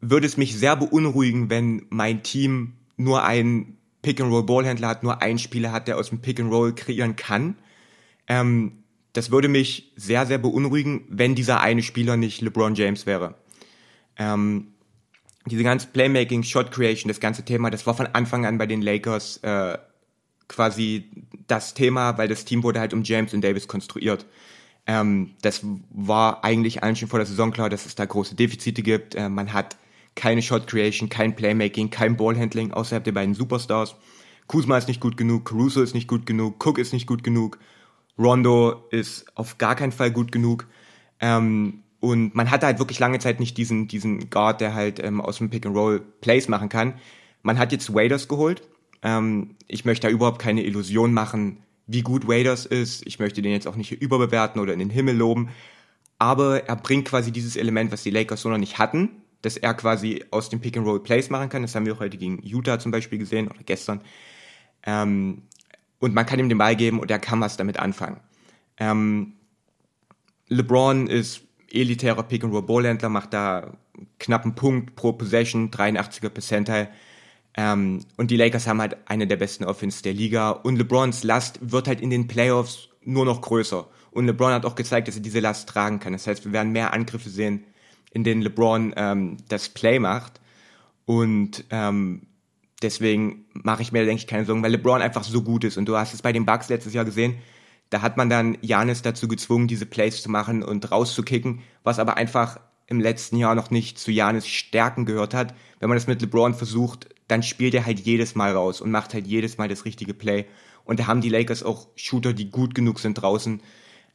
würde 0.00 0.26
es 0.26 0.36
mich 0.36 0.56
sehr 0.56 0.76
beunruhigen, 0.76 1.50
wenn 1.50 1.86
mein 1.90 2.22
Team 2.22 2.74
nur 2.96 3.24
einen 3.24 3.78
Pick-and-Roll-Ballhändler 4.02 4.88
hat, 4.88 5.02
nur 5.02 5.22
einen 5.22 5.38
Spieler 5.38 5.72
hat, 5.72 5.88
der 5.88 5.98
aus 5.98 6.10
dem 6.10 6.20
Pick-and-Roll 6.20 6.74
kreieren 6.74 7.16
kann. 7.16 7.56
Ähm, 8.26 8.84
das 9.12 9.30
würde 9.30 9.48
mich 9.48 9.92
sehr, 9.96 10.26
sehr 10.26 10.38
beunruhigen, 10.38 11.04
wenn 11.08 11.34
dieser 11.34 11.60
eine 11.60 11.82
Spieler 11.82 12.16
nicht 12.16 12.40
LeBron 12.40 12.74
James 12.74 13.06
wäre. 13.06 13.36
Ähm, 14.16 14.73
diese 15.46 15.62
ganze 15.62 15.88
Playmaking, 15.88 16.42
Shot 16.42 16.70
Creation, 16.70 17.08
das 17.08 17.20
ganze 17.20 17.44
Thema, 17.44 17.70
das 17.70 17.86
war 17.86 17.94
von 17.94 18.06
Anfang 18.06 18.46
an 18.46 18.58
bei 18.58 18.66
den 18.66 18.82
Lakers 18.82 19.38
äh, 19.38 19.78
quasi 20.48 21.10
das 21.46 21.74
Thema, 21.74 22.16
weil 22.18 22.28
das 22.28 22.44
Team 22.44 22.62
wurde 22.62 22.80
halt 22.80 22.94
um 22.94 23.02
James 23.02 23.34
und 23.34 23.42
Davis 23.42 23.68
konstruiert. 23.68 24.26
Ähm, 24.86 25.34
das 25.42 25.60
war 25.90 26.44
eigentlich 26.44 26.82
allen 26.82 26.96
schon 26.96 27.08
vor 27.08 27.18
der 27.18 27.26
Saison 27.26 27.52
klar, 27.52 27.70
dass 27.70 27.86
es 27.86 27.94
da 27.94 28.04
große 28.04 28.34
Defizite 28.34 28.82
gibt. 28.82 29.14
Äh, 29.14 29.28
man 29.28 29.52
hat 29.52 29.76
keine 30.14 30.42
Shot 30.42 30.66
Creation, 30.66 31.08
kein 31.08 31.34
Playmaking, 31.34 31.90
kein 31.90 32.16
Ballhandling 32.16 32.72
außerhalb 32.72 33.04
der 33.04 33.12
beiden 33.12 33.34
Superstars. 33.34 33.96
Kuzma 34.46 34.76
ist 34.76 34.88
nicht 34.88 35.00
gut 35.00 35.16
genug, 35.16 35.46
Caruso 35.46 35.82
ist 35.82 35.94
nicht 35.94 36.08
gut 36.08 36.26
genug, 36.26 36.64
Cook 36.64 36.78
ist 36.78 36.92
nicht 36.92 37.06
gut 37.06 37.24
genug, 37.24 37.58
Rondo 38.18 38.86
ist 38.90 39.26
auf 39.34 39.58
gar 39.58 39.74
keinen 39.74 39.92
Fall 39.92 40.10
gut 40.10 40.32
genug. 40.32 40.66
Ähm, 41.18 41.83
und 42.04 42.34
man 42.34 42.50
hatte 42.50 42.66
halt 42.66 42.78
wirklich 42.78 42.98
lange 42.98 43.18
Zeit 43.18 43.40
nicht 43.40 43.56
diesen, 43.56 43.88
diesen 43.88 44.28
Guard, 44.28 44.60
der 44.60 44.74
halt 44.74 45.02
ähm, 45.02 45.22
aus 45.22 45.38
dem 45.38 45.48
Pick 45.48 45.64
and 45.64 45.74
Roll 45.74 46.00
Plays 46.20 46.48
machen 46.48 46.68
kann. 46.68 47.00
Man 47.42 47.58
hat 47.58 47.72
jetzt 47.72 47.94
Waders 47.94 48.28
geholt. 48.28 48.60
Ähm, 49.02 49.56
ich 49.68 49.86
möchte 49.86 50.06
da 50.06 50.12
überhaupt 50.12 50.38
keine 50.38 50.64
Illusion 50.64 51.14
machen, 51.14 51.62
wie 51.86 52.02
gut 52.02 52.28
Waders 52.28 52.66
ist. 52.66 53.06
Ich 53.06 53.20
möchte 53.20 53.40
den 53.40 53.52
jetzt 53.52 53.66
auch 53.66 53.76
nicht 53.76 53.90
überbewerten 53.90 54.60
oder 54.60 54.74
in 54.74 54.80
den 54.80 54.90
Himmel 54.90 55.16
loben. 55.16 55.48
Aber 56.18 56.68
er 56.68 56.76
bringt 56.76 57.08
quasi 57.08 57.32
dieses 57.32 57.56
Element, 57.56 57.90
was 57.90 58.02
die 58.02 58.10
Lakers 58.10 58.42
so 58.42 58.50
noch 58.50 58.58
nicht 58.58 58.78
hatten, 58.78 59.08
dass 59.40 59.56
er 59.56 59.72
quasi 59.72 60.26
aus 60.30 60.50
dem 60.50 60.60
Pick 60.60 60.76
and 60.76 60.86
Roll 60.86 61.02
Plays 61.02 61.30
machen 61.30 61.48
kann. 61.48 61.62
Das 61.62 61.74
haben 61.74 61.86
wir 61.86 61.94
auch 61.94 62.00
heute 62.00 62.18
gegen 62.18 62.38
Utah 62.42 62.78
zum 62.78 62.92
Beispiel 62.92 63.18
gesehen 63.18 63.48
oder 63.48 63.62
gestern. 63.64 64.02
Ähm, 64.82 65.44
und 66.00 66.12
man 66.12 66.26
kann 66.26 66.38
ihm 66.38 66.50
den 66.50 66.58
Ball 66.58 66.76
geben 66.76 67.00
und 67.00 67.10
er 67.10 67.18
kann 67.18 67.40
was 67.40 67.56
damit 67.56 67.78
anfangen. 67.78 68.20
Ähm, 68.76 69.32
LeBron 70.48 71.06
ist 71.06 71.44
elitärer 71.74 72.22
Pick-and-Roll-Ballhändler, 72.22 73.08
macht 73.08 73.32
da 73.32 73.72
knappen 74.18 74.54
Punkt 74.54 74.96
pro 74.96 75.12
Possession, 75.12 75.70
83er 75.70 76.28
Percentile. 76.28 76.88
Ähm, 77.56 78.00
und 78.16 78.30
die 78.30 78.36
Lakers 78.36 78.66
haben 78.66 78.80
halt 78.80 78.96
eine 79.06 79.26
der 79.26 79.36
besten 79.36 79.64
Offense 79.64 80.02
der 80.02 80.12
Liga. 80.12 80.50
Und 80.50 80.76
LeBrons 80.76 81.22
Last 81.22 81.58
wird 81.62 81.88
halt 81.88 82.00
in 82.00 82.10
den 82.10 82.26
Playoffs 82.26 82.88
nur 83.04 83.24
noch 83.24 83.40
größer. 83.40 83.86
Und 84.10 84.26
LeBron 84.26 84.52
hat 84.52 84.64
auch 84.64 84.74
gezeigt, 84.74 85.08
dass 85.08 85.16
er 85.16 85.22
diese 85.22 85.40
Last 85.40 85.68
tragen 85.68 86.00
kann. 86.00 86.12
Das 86.12 86.26
heißt, 86.26 86.44
wir 86.44 86.52
werden 86.52 86.72
mehr 86.72 86.92
Angriffe 86.92 87.28
sehen, 87.28 87.64
in 88.12 88.24
denen 88.24 88.42
LeBron 88.42 88.94
ähm, 88.96 89.36
das 89.48 89.68
Play 89.68 89.98
macht. 89.98 90.40
Und 91.04 91.64
ähm, 91.70 92.22
deswegen 92.82 93.44
mache 93.52 93.82
ich 93.82 93.92
mir, 93.92 94.04
denke 94.04 94.20
ich, 94.20 94.26
keine 94.26 94.44
Sorgen, 94.44 94.62
weil 94.62 94.70
LeBron 94.70 95.02
einfach 95.02 95.24
so 95.24 95.42
gut 95.42 95.64
ist. 95.64 95.76
Und 95.76 95.86
du 95.86 95.96
hast 95.96 96.14
es 96.14 96.22
bei 96.22 96.32
den 96.32 96.46
Bucks 96.46 96.68
letztes 96.68 96.94
Jahr 96.94 97.04
gesehen, 97.04 97.38
da 97.94 98.02
hat 98.02 98.16
man 98.16 98.28
dann 98.28 98.58
Janis 98.60 99.02
dazu 99.02 99.28
gezwungen, 99.28 99.68
diese 99.68 99.86
Plays 99.86 100.20
zu 100.20 100.28
machen 100.28 100.64
und 100.64 100.90
rauszukicken, 100.90 101.60
was 101.84 102.00
aber 102.00 102.16
einfach 102.16 102.58
im 102.88 102.98
letzten 102.98 103.36
Jahr 103.36 103.54
noch 103.54 103.70
nicht 103.70 104.00
zu 104.00 104.10
Janis 104.10 104.48
Stärken 104.48 105.04
gehört 105.04 105.32
hat. 105.32 105.54
Wenn 105.78 105.90
man 105.90 105.96
das 105.96 106.08
mit 106.08 106.20
LeBron 106.20 106.54
versucht, 106.54 107.08
dann 107.28 107.44
spielt 107.44 107.72
er 107.72 107.86
halt 107.86 108.00
jedes 108.00 108.34
Mal 108.34 108.50
raus 108.50 108.80
und 108.80 108.90
macht 108.90 109.14
halt 109.14 109.28
jedes 109.28 109.58
Mal 109.58 109.68
das 109.68 109.84
richtige 109.84 110.12
Play. 110.12 110.46
Und 110.84 110.98
da 110.98 111.06
haben 111.06 111.20
die 111.20 111.28
Lakers 111.28 111.62
auch 111.62 111.86
Shooter, 111.94 112.32
die 112.32 112.50
gut 112.50 112.74
genug 112.74 112.98
sind 112.98 113.14
draußen. 113.14 113.62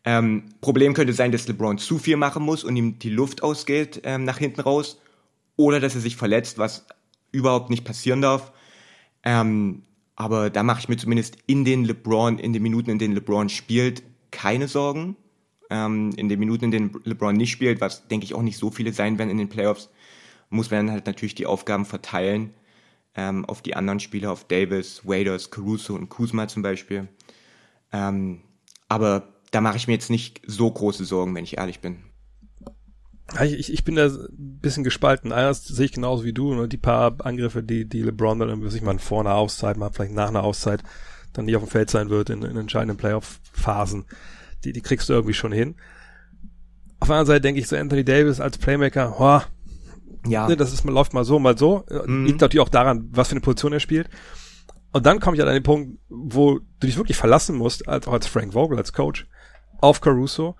Ähm, 0.03 0.49
Problem 0.59 0.93
könnte 0.93 1.13
sein, 1.13 1.31
dass 1.31 1.47
LeBron 1.47 1.77
zu 1.77 1.99
viel 1.99 2.17
machen 2.17 2.43
muss 2.43 2.65
und 2.65 2.75
ihm 2.75 2.99
die 2.99 3.09
Luft 3.09 3.43
ausgeht 3.43 4.01
ähm, 4.03 4.25
nach 4.25 4.39
hinten 4.39 4.59
raus. 4.59 4.99
Oder 5.55 5.79
dass 5.79 5.95
er 5.95 6.01
sich 6.01 6.17
verletzt, 6.17 6.57
was 6.57 6.85
überhaupt 7.31 7.69
nicht 7.69 7.85
passieren 7.85 8.21
darf. 8.21 8.51
Ähm, 9.23 9.83
aber 10.19 10.49
da 10.49 10.63
mache 10.63 10.81
ich 10.81 10.89
mir 10.89 10.97
zumindest 10.97 11.37
in 11.47 11.63
den 11.63 11.85
LeBron, 11.85 12.39
in 12.39 12.51
den 12.51 12.61
Minuten, 12.61 12.89
in 12.89 12.99
denen 12.99 13.15
LeBron 13.15 13.47
spielt, 13.47 14.03
keine 14.31 14.67
Sorgen. 14.67 15.15
Ähm, 15.69 16.11
in 16.17 16.27
den 16.27 16.39
Minuten, 16.39 16.65
in 16.65 16.71
denen 16.71 17.01
LeBron 17.05 17.37
nicht 17.37 17.51
spielt, 17.51 17.79
was 17.79 18.05
denke 18.09 18.25
ich 18.25 18.33
auch 18.33 18.41
nicht 18.41 18.57
so 18.57 18.69
viele 18.69 18.91
sein 18.91 19.17
werden 19.17 19.29
in 19.29 19.37
den 19.37 19.47
Playoffs, 19.47 19.89
muss 20.49 20.71
man 20.71 20.87
dann 20.87 20.93
halt 20.93 21.05
natürlich 21.05 21.35
die 21.35 21.45
Aufgaben 21.45 21.85
verteilen 21.85 22.53
ähm, 23.15 23.45
auf 23.45 23.61
die 23.61 23.77
anderen 23.77 24.01
Spieler, 24.01 24.33
auf 24.33 24.43
Davis, 24.43 25.07
Waders, 25.07 25.51
Caruso 25.51 25.95
und 25.95 26.09
Kuzma 26.09 26.49
zum 26.49 26.63
Beispiel. 26.63 27.07
Ähm, 27.93 28.41
aber 28.89 29.29
da 29.51 29.61
mache 29.61 29.77
ich 29.77 29.87
mir 29.87 29.93
jetzt 29.93 30.09
nicht 30.09 30.41
so 30.45 30.69
große 30.69 31.05
Sorgen, 31.05 31.33
wenn 31.33 31.45
ich 31.45 31.57
ehrlich 31.59 31.79
bin. 31.79 32.08
Ich, 33.43 33.71
ich 33.71 33.83
bin 33.83 33.95
da 33.95 34.07
ein 34.07 34.59
bisschen 34.61 34.83
gespalten. 34.83 35.31
Einerseits 35.31 35.67
sehe 35.67 35.85
ich 35.85 35.91
genauso 35.91 36.23
wie 36.23 36.33
du, 36.33 36.53
ne, 36.53 36.67
die 36.67 36.77
paar 36.77 37.15
Angriffe, 37.23 37.63
die, 37.63 37.85
die 37.85 38.01
LeBron 38.01 38.39
dann 38.39 38.49
irgendwie 38.49 38.69
sich 38.69 38.81
mal 38.81 38.97
vor 38.99 39.21
einer 39.21 39.35
Auszeit, 39.35 39.77
mal 39.77 39.91
vielleicht 39.91 40.13
nach 40.13 40.29
einer 40.29 40.43
Auszeit 40.43 40.83
dann 41.33 41.45
nicht 41.45 41.55
auf 41.55 41.63
dem 41.63 41.69
Feld 41.69 41.89
sein 41.89 42.09
wird 42.09 42.29
in, 42.29 42.41
in 42.41 42.57
entscheidenden 42.57 42.97
Playoff-Phasen, 42.97 44.05
die, 44.63 44.73
die 44.73 44.81
kriegst 44.81 45.09
du 45.09 45.13
irgendwie 45.13 45.33
schon 45.33 45.51
hin. 45.51 45.75
Auf 46.99 47.07
der 47.07 47.17
anderen 47.17 47.27
Seite 47.27 47.41
denke 47.41 47.61
ich 47.61 47.67
so 47.67 47.75
Anthony 47.75 48.03
Davis 48.03 48.39
als 48.39 48.57
Playmaker, 48.57 49.15
boah, 49.17 49.45
ja. 50.25 50.47
Ne, 50.47 50.57
das 50.57 50.73
ist, 50.73 50.83
man 50.83 50.93
läuft 50.93 51.13
mal 51.13 51.23
so, 51.23 51.39
mal 51.39 51.57
so. 51.57 51.85
Mhm. 52.05 52.25
Liegt 52.25 52.41
natürlich 52.41 52.65
auch 52.65 52.69
daran, 52.69 53.07
was 53.11 53.29
für 53.29 53.33
eine 53.33 53.41
Position 53.41 53.73
er 53.73 53.79
spielt. 53.79 54.09
Und 54.91 55.05
dann 55.05 55.19
komme 55.19 55.37
ich 55.37 55.43
an 55.43 55.47
den 55.47 55.63
Punkt, 55.63 55.99
wo 56.09 56.59
du 56.59 56.87
dich 56.87 56.97
wirklich 56.97 57.15
verlassen 57.15 57.55
musst, 57.55 57.87
als 57.87 58.07
auch 58.07 58.13
als 58.13 58.27
Frank 58.27 58.53
Vogel, 58.53 58.77
als 58.77 58.91
Coach, 58.91 59.27
auf 59.81 60.01
Caruso 60.01 60.55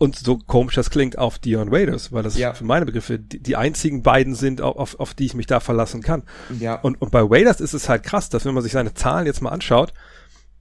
und 0.00 0.16
so 0.16 0.38
komisch 0.38 0.76
das 0.76 0.88
klingt, 0.88 1.18
auf 1.18 1.38
Dion 1.38 1.70
Waiters, 1.70 2.10
weil 2.10 2.22
das 2.22 2.38
ja. 2.38 2.54
für 2.54 2.64
meine 2.64 2.86
Begriffe 2.86 3.18
die, 3.18 3.38
die, 3.38 3.54
einzigen 3.56 4.02
beiden 4.02 4.34
sind, 4.34 4.62
auf, 4.62 4.98
auf 4.98 5.12
die 5.12 5.26
ich 5.26 5.34
mich 5.34 5.46
da 5.46 5.60
verlassen 5.60 6.00
kann. 6.00 6.22
Ja. 6.58 6.76
Und, 6.76 7.02
und 7.02 7.10
bei 7.10 7.28
Waiters 7.28 7.60
ist 7.60 7.74
es 7.74 7.90
halt 7.90 8.02
krass, 8.02 8.30
dass 8.30 8.46
wenn 8.46 8.54
man 8.54 8.62
sich 8.62 8.72
seine 8.72 8.94
Zahlen 8.94 9.26
jetzt 9.26 9.42
mal 9.42 9.50
anschaut, 9.50 9.92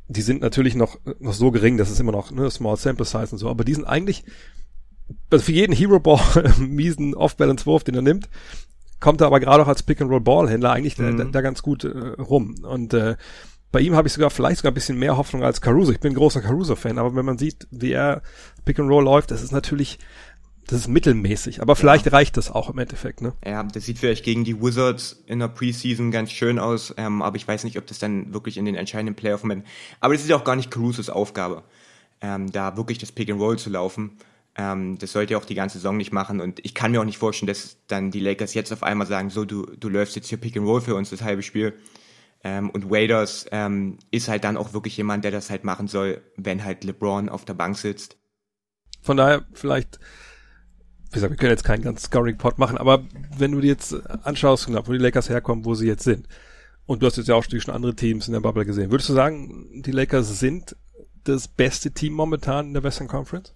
die 0.10 0.22
sind 0.24 0.42
natürlich 0.42 0.76
noch, 0.76 0.98
noch 1.20 1.32
so 1.32 1.52
gering, 1.52 1.78
dass 1.78 1.90
es 1.90 2.02
immer 2.02 2.12
noch 2.12 2.32
ne, 2.32 2.52
Small 2.52 2.76
Sample 2.76 3.06
Size 3.06 3.30
und 3.32 3.38
so, 3.38 3.50
aber 3.50 3.64
die 3.64 3.74
sind 3.74 3.86
eigentlich 3.86 4.26
also 5.30 5.46
für 5.46 5.54
jeden 5.54 5.74
Hero 5.74 6.02
Ball 6.02 6.20
miesen 6.60 7.16
Off-Balance-Wurf, 7.16 7.86
den 7.86 7.96
er 7.96 8.02
nimmt, 8.02 8.28
kommt 9.00 9.22
er 9.22 9.28
aber 9.28 9.40
gerade 9.40 9.64
auch 9.64 9.70
als 9.70 9.84
Pick-and-Roll-Ball-Händler 9.84 10.72
eigentlich 10.72 10.98
mhm. 10.98 11.18
da, 11.18 11.24
da, 11.24 11.42
ganz 11.42 11.62
gut 11.62 11.86
äh, 11.86 11.88
rum. 12.20 12.56
Und 12.64 12.94
äh, 12.94 13.16
bei 13.72 13.82
ihm 13.82 13.96
habe 13.96 14.08
ich 14.08 14.14
sogar 14.14 14.30
vielleicht 14.30 14.58
sogar 14.58 14.72
ein 14.72 14.76
bisschen 14.76 14.98
mehr 14.98 15.18
Hoffnung 15.18 15.44
als 15.44 15.62
Caruso. 15.62 15.92
Ich 15.92 16.00
bin 16.00 16.14
ein 16.14 16.16
großer 16.16 16.42
Caruso-Fan, 16.42 16.98
aber 16.98 17.16
wenn 17.16 17.26
man 17.26 17.38
sieht, 17.38 17.68
wie 17.72 17.92
er 17.92 18.22
Pick 18.66 18.80
and 18.80 18.90
Roll 18.90 19.04
läuft, 19.04 19.32
das 19.32 19.44
ist 19.44 19.52
natürlich, 19.52 20.00
das 20.66 20.82
ist 20.82 20.88
mittelmäßig. 20.88 21.62
Aber 21.62 21.76
vielleicht 21.76 22.08
ja. 22.08 22.12
reicht 22.12 22.38
das 22.38 22.50
auch 22.50 22.70
im 22.70 22.80
Endeffekt, 22.80 23.22
ne? 23.22 23.34
Ja, 23.46 23.64
das 23.64 23.86
sieht 23.86 24.00
vielleicht 24.00 24.26
gegen 24.26 24.44
die 24.44 24.60
Wizards 24.60 25.24
in 25.28 25.40
der 25.40 25.50
Preseason 25.50 26.10
ganz 26.10 26.32
schön 26.32 26.58
aus, 26.58 26.94
ähm, 26.98 27.22
aber 27.22 27.36
ich 27.36 27.48
weiß 27.48 27.64
nicht, 27.64 27.78
ob 27.78 27.86
das 27.86 28.00
dann 28.00 28.34
wirklich 28.34 28.58
in 28.58 28.66
den 28.66 28.76
entscheidenden 28.76 29.16
Playoff-Momenten. 29.16 29.68
Aber 30.00 30.14
das 30.14 30.24
ist 30.24 30.30
ja 30.30 30.36
auch 30.36 30.44
gar 30.44 30.56
nicht 30.56 30.72
Carusos 30.72 31.12
Aufgabe, 31.12 31.64
ähm, 32.22 32.52
da 32.52 32.76
wirklich 32.76 32.98
das 32.98 33.12
Pick 33.12 33.30
and 33.30 33.40
Roll 33.40 33.60
zu 33.60 33.70
laufen. 33.70 34.18
Ähm, 34.56 34.98
das 34.98 35.12
sollte 35.12 35.36
er 35.36 35.38
auch 35.38 35.46
die 35.46 35.56
ganze 35.56 35.78
Saison 35.78 35.96
nicht 35.96 36.12
machen 36.12 36.42
und 36.42 36.60
ich 36.66 36.74
kann 36.74 36.92
mir 36.92 37.00
auch 37.00 37.06
nicht 37.06 37.20
vorstellen, 37.20 37.48
dass 37.48 37.78
dann 37.86 38.10
die 38.10 38.20
Lakers 38.20 38.56
jetzt 38.56 38.74
auf 38.74 38.82
einmal 38.82 39.06
sagen, 39.06 39.30
so 39.30 39.46
du 39.46 39.68
du 39.80 39.90
läufst 39.90 40.16
jetzt 40.16 40.28
hier 40.28 40.40
Pick 40.40 40.58
and 40.58 40.66
Roll 40.66 40.82
für 40.82 40.96
uns 40.96 41.12
das 41.12 41.22
halbe 41.22 41.44
Spiel. 41.44 41.76
Ähm, 42.44 42.70
und 42.70 42.90
Waders 42.90 43.46
ähm, 43.52 43.98
ist 44.12 44.30
halt 44.30 44.44
dann 44.44 44.58
auch 44.58 44.74
wirklich 44.74 44.96
jemand, 44.98 45.24
der 45.24 45.32
das 45.32 45.50
halt 45.50 45.64
machen 45.64 45.88
soll, 45.88 46.22
wenn 46.38 46.64
halt 46.64 46.84
LeBron 46.84 47.30
auf 47.30 47.46
der 47.46 47.54
Bank 47.54 47.78
sitzt. 47.78 48.18
Von 49.02 49.18
daher 49.18 49.46
vielleicht, 49.54 50.00
wie 51.06 51.14
gesagt, 51.14 51.32
wir 51.32 51.38
können 51.38 51.52
jetzt 51.52 51.64
keinen 51.64 51.84
ganz 51.84 52.04
Scoring-Pot 52.04 52.58
machen, 52.58 52.78
aber 52.78 53.04
wenn 53.38 53.52
du 53.52 53.60
dir 53.60 53.68
jetzt 53.68 53.94
anschaust, 54.24 54.68
genau, 54.68 54.88
wo 54.88 54.92
die 54.92 54.98
Lakers 54.98 55.30
herkommen, 55.30 55.66
wo 55.66 55.76
sie 55.76 55.88
jetzt 55.88 56.04
sind, 56.04 56.28
und 56.86 57.04
du 57.04 57.08
hast 57.08 57.18
jetzt 57.18 57.28
ja 57.28 57.36
auch 57.36 57.44
schon 57.44 57.76
andere 57.76 57.96
Teams 57.96 58.28
in 58.28 58.34
der 58.34 58.40
Bubble 58.40 58.66
gesehen, 58.66 58.90
würdest 58.90 59.10
du 59.10 59.14
sagen, 59.14 59.84
die 59.84 59.92
Lakers 59.92 60.40
sind 60.40 60.76
das 61.24 61.48
beste 61.48 61.92
Team 61.92 62.14
momentan 62.14 62.68
in 62.68 62.74
der 62.74 62.84
Western 62.84 63.08
Conference? 63.08 63.54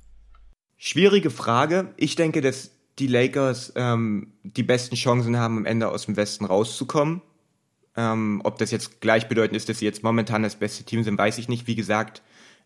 Schwierige 0.78 1.30
Frage. 1.30 1.94
Ich 1.98 2.16
denke, 2.16 2.42
dass 2.42 2.72
die 3.00 3.08
Lakers 3.08 3.74
ähm, 3.76 4.34
die 4.44 4.64
besten 4.64 4.96
Chancen 4.96 5.38
haben, 5.38 5.58
am 5.58 5.66
Ende 5.66 5.90
aus 5.90 6.06
dem 6.06 6.16
Westen 6.16 6.46
rauszukommen. 6.46 7.22
Ähm, 7.96 8.42
ob 8.44 8.58
das 8.58 8.72
jetzt 8.72 9.02
gleichbedeutend 9.02 9.56
ist, 9.56 9.70
dass 9.70 9.80
sie 9.80 9.86
jetzt 9.86 10.04
momentan 10.04 10.44
das 10.44 10.56
beste 10.56 10.84
Team 10.84 11.04
sind, 11.04 11.18
weiß 11.18 11.38
ich 11.38 11.48
nicht. 11.48 11.68
Wie 11.68 11.76
gesagt, 11.76 12.22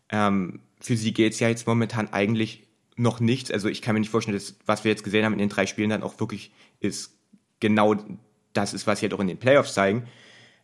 ähm, 0.09 0.61
für 0.79 0.95
sie 0.95 1.13
geht's 1.13 1.39
ja 1.39 1.49
jetzt 1.49 1.67
momentan 1.67 2.13
eigentlich 2.13 2.67
noch 2.95 3.19
nichts. 3.19 3.51
Also 3.51 3.67
ich 3.67 3.81
kann 3.81 3.93
mir 3.93 3.99
nicht 3.99 4.09
vorstellen, 4.09 4.37
dass 4.37 4.55
was 4.65 4.83
wir 4.83 4.91
jetzt 4.91 5.03
gesehen 5.03 5.25
haben 5.25 5.33
in 5.33 5.39
den 5.39 5.49
drei 5.49 5.65
Spielen 5.65 5.89
dann 5.89 6.03
auch 6.03 6.19
wirklich 6.19 6.51
ist 6.79 7.13
genau 7.59 7.95
das 8.53 8.73
ist, 8.73 8.87
was 8.87 8.99
sie 8.99 9.05
halt 9.05 9.13
auch 9.13 9.19
in 9.19 9.27
den 9.27 9.37
Playoffs 9.37 9.73
zeigen. 9.73 10.07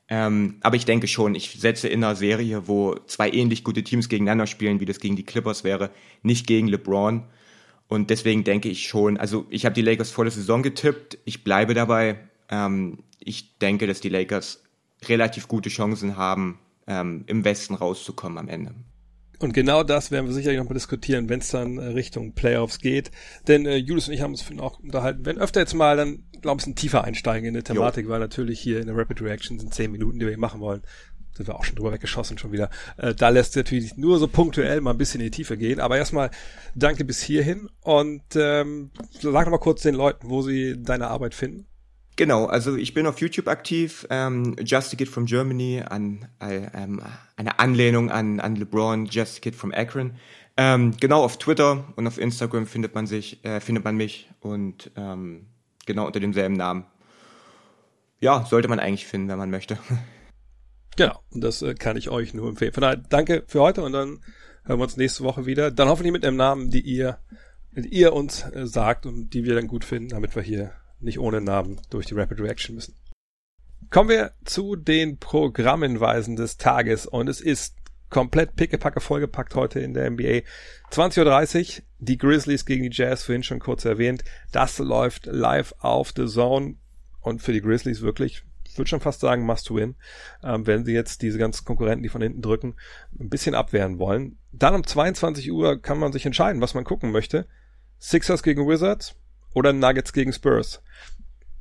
Ähm, 0.10 0.58
aber 0.62 0.76
ich 0.76 0.86
denke 0.86 1.08
schon, 1.08 1.36
ich 1.36 1.52
setze 1.52 1.88
in 1.88 2.04
einer 2.04 2.16
Serie, 2.16 2.68
wo 2.68 2.96
zwei 3.08 3.30
ähnlich 3.30 3.64
gute 3.64 3.84
Teams 3.84 4.10
gegeneinander 4.10 4.48
spielen, 4.48 4.80
wie 4.80 4.86
das 4.86 5.00
gegen 5.00 5.16
die 5.16 5.24
Clippers 5.24 5.64
wäre, 5.64 5.92
nicht 6.24 6.46
gegen 6.48 6.68
LeBron. 6.68 7.24
Und 7.88 8.10
deswegen 8.10 8.44
denke 8.44 8.70
ich 8.70 8.88
schon, 8.88 9.18
also 9.18 9.46
ich 9.50 9.66
habe 9.66 9.76
die 9.76 9.82
Lakers 9.82 10.12
vor 10.12 10.26
der 10.26 10.32
Saison 10.32 10.64
getippt, 10.64 11.18
ich 11.26 11.44
bleibe 11.44 11.74
dabei. 11.74 12.20
Ähm, 12.50 13.00
ich 13.26 13.58
denke, 13.58 13.88
dass 13.88 14.02
die 14.02 14.10
Lakers 14.10 14.64
relativ 15.08 15.48
gute 15.48 15.70
Chancen 15.70 16.18
haben, 16.18 16.60
ähm, 16.88 17.24
im 17.28 17.46
Westen 17.46 17.76
rauszukommen 17.76 18.38
am 18.38 18.48
Ende. 18.48 18.74
Und 19.40 19.54
genau 19.54 19.84
das 19.84 20.12
werden 20.12 20.26
wir 20.26 20.34
sicherlich 20.34 20.60
noch 20.60 20.70
mal 20.70 20.74
diskutieren, 20.74 21.28
wenn 21.28 21.40
es 21.40 21.50
dann 21.50 21.78
äh, 21.78 21.88
Richtung 21.88 22.34
Playoffs 22.34 22.80
geht. 22.80 23.12
Denn 23.48 23.66
äh, 23.66 23.76
Julius 23.76 24.08
und 24.08 24.14
ich 24.14 24.22
haben 24.22 24.32
uns 24.32 24.46
auch 24.60 24.80
unterhalten, 24.80 25.26
wenn 25.26 25.38
öfter 25.38 25.60
jetzt 25.60 25.74
mal 25.74 25.98
dann, 25.98 26.24
glaube 26.42 26.62
ich, 26.62 26.68
ein 26.68 26.76
tiefer 26.76 27.04
einsteigen 27.04 27.48
in 27.48 27.54
der 27.54 27.64
Thematik, 27.64 28.06
jo. 28.06 28.12
weil 28.12 28.20
natürlich 28.20 28.60
hier 28.62 28.80
in 28.80 28.88
der 28.88 28.96
Rapid 28.96 29.22
Reaction 29.22 29.60
sind 29.60 29.74
zehn 29.74 29.92
Minuten, 29.92 30.20
die 30.20 30.26
wir 30.26 30.32
hier 30.32 30.40
machen 30.40 30.62
wollen. 30.62 30.82
Sind 31.36 31.48
wir 31.48 31.56
auch 31.56 31.66
schon 31.66 31.76
drüber 31.76 31.92
weggeschossen 31.92 32.38
schon 32.38 32.52
wieder. 32.52 32.70
Äh, 32.96 33.16
da 33.16 33.30
lässt 33.30 33.56
natürlich 33.56 33.98
nur 33.98 34.20
so 34.20 34.28
punktuell 34.28 34.80
mal 34.82 34.92
ein 34.92 34.98
bisschen 34.98 35.20
in 35.20 35.26
die 35.26 35.32
Tiefe 35.32 35.58
gehen. 35.58 35.80
Aber 35.80 35.98
erstmal 35.98 36.30
danke 36.76 37.04
bis 37.04 37.22
hierhin 37.22 37.70
und 37.82 38.24
ähm, 38.36 38.92
sag 39.20 39.46
noch 39.46 39.52
mal 39.52 39.58
kurz 39.58 39.82
den 39.82 39.96
Leuten, 39.96 40.30
wo 40.30 40.44
sie 40.44 40.82
deine 40.82 41.08
Arbeit 41.08 41.34
finden. 41.34 41.66
Genau, 42.16 42.46
also 42.46 42.76
ich 42.76 42.94
bin 42.94 43.08
auf 43.08 43.20
YouTube 43.20 43.48
aktiv, 43.48 44.06
ähm, 44.12 44.56
Just 44.64 44.94
a 44.94 44.98
Kid 44.98 45.10
from 45.10 45.26
Germany, 45.26 45.82
an, 45.82 46.28
äh, 46.40 46.68
ähm, 46.74 47.02
eine 47.38 47.60
Anlehnung 47.60 48.12
an, 48.12 48.40
an 48.40 48.56
LeBron, 48.56 49.08
Just 49.08 49.38
a 49.38 49.40
Kid 49.42 49.56
from 49.56 49.72
Akron. 49.72 50.18
Ähm, 50.56 50.96
genau, 51.00 51.24
auf 51.24 51.40
Twitter 51.40 51.86
und 51.96 52.06
auf 52.06 52.20
Instagram 52.20 52.68
findet 52.68 52.94
man 52.94 53.08
sich, 53.08 53.44
äh, 53.44 53.60
findet 53.60 53.84
man 53.84 53.96
mich 53.96 54.30
und 54.42 54.92
ähm, 54.96 55.48
genau 55.88 56.06
unter 56.06 56.20
demselben 56.20 56.56
Namen. 56.56 56.86
Ja, 58.20 58.46
sollte 58.46 58.68
man 58.68 58.80
eigentlich 58.80 59.08
finden, 59.08 59.30
wenn 59.30 59.38
man 59.38 59.50
möchte. 59.50 59.78
Genau, 60.96 61.20
und 61.32 61.44
das 61.44 61.64
äh, 61.64 61.74
kann 61.74 61.98
ich 61.98 62.10
euch 62.10 62.36
nur 62.36 62.48
empfehlen. 62.48 62.72
Von 62.72 62.82
daher, 62.82 62.98
danke 62.98 63.44
für 63.48 63.62
heute 63.62 63.82
und 63.82 63.94
dann 63.94 64.20
hören 64.64 64.78
wir 64.78 64.84
uns 64.84 64.96
nächste 64.96 65.24
Woche 65.24 65.48
wieder. 65.48 65.72
Dann 65.72 65.88
hoffentlich 65.88 66.14
mit 66.14 66.24
einem 66.24 66.38
Namen, 66.38 66.70
die 66.70 66.82
ihr, 66.82 67.18
die 67.72 67.88
ihr 67.88 68.14
uns 68.14 68.44
äh, 68.44 68.68
sagt 68.68 69.08
und 69.08 69.32
die 69.32 69.44
wir 69.44 69.56
dann 69.56 69.68
gut 69.68 69.86
finden, 69.86 70.10
damit 70.10 70.36
wir 70.36 70.44
hier 70.44 70.72
nicht 71.04 71.20
ohne 71.20 71.42
Namen 71.42 71.80
durch 71.90 72.06
die 72.06 72.14
Rapid 72.16 72.40
Reaction 72.40 72.76
müssen. 72.76 72.96
Kommen 73.90 74.10
wir 74.10 74.32
zu 74.46 74.76
den 74.76 75.20
Programmhinweisen 75.20 76.36
des 76.36 76.58
Tages 76.58 77.06
und 77.06 77.28
es 77.28 77.42
ist 77.42 77.76
komplett 78.10 78.56
pickepacke 78.56 79.02
vollgepackt 79.02 79.56
heute 79.56 79.80
in 79.80 79.94
der 79.94 80.10
NBA. 80.10 80.42
20.30 80.92 81.80
Uhr, 81.80 81.84
die 82.00 82.18
Grizzlies 82.18 82.66
gegen 82.66 82.84
die 82.84 82.96
Jazz, 82.96 83.24
vorhin 83.24 83.44
schon 83.44 83.60
kurz 83.60 83.86
erwähnt. 83.86 84.24
Das 84.52 84.78
läuft 84.78 85.26
live 85.26 85.74
auf 85.80 86.14
The 86.16 86.28
Zone 86.28 86.76
und 87.22 87.42
für 87.42 87.54
die 87.54 87.62
Grizzlies 87.62 88.02
wirklich, 88.02 88.44
ich 88.66 88.78
würde 88.78 88.90
schon 88.90 89.00
fast 89.00 89.20
sagen, 89.20 89.46
must 89.46 89.74
win, 89.74 89.96
ähm, 90.44 90.68
wenn 90.68 90.86
sie 90.86 90.94
jetzt 90.94 91.22
diese 91.22 91.40
ganzen 91.40 91.66
Konkurrenten, 91.66 92.04
die 92.04 92.10
von 92.10 92.22
hinten 92.22 92.42
drücken, 92.42 92.76
ein 93.20 93.30
bisschen 93.30 93.56
abwehren 93.56 93.98
wollen. 93.98 94.38
Dann 94.52 94.76
um 94.76 94.86
22 94.86 95.52
Uhr 95.52 95.82
kann 95.82 95.98
man 95.98 96.14
sich 96.14 96.26
entscheiden, 96.26 96.62
was 96.62 96.76
man 96.76 96.84
gucken 96.84 97.12
möchte. 97.12 97.48
Sixers 98.00 98.44
gegen 98.44 98.68
Wizards, 98.68 99.16
oder 99.54 99.74
Nuggets 99.74 100.14
gegen 100.14 100.34
Spurs. 100.34 100.82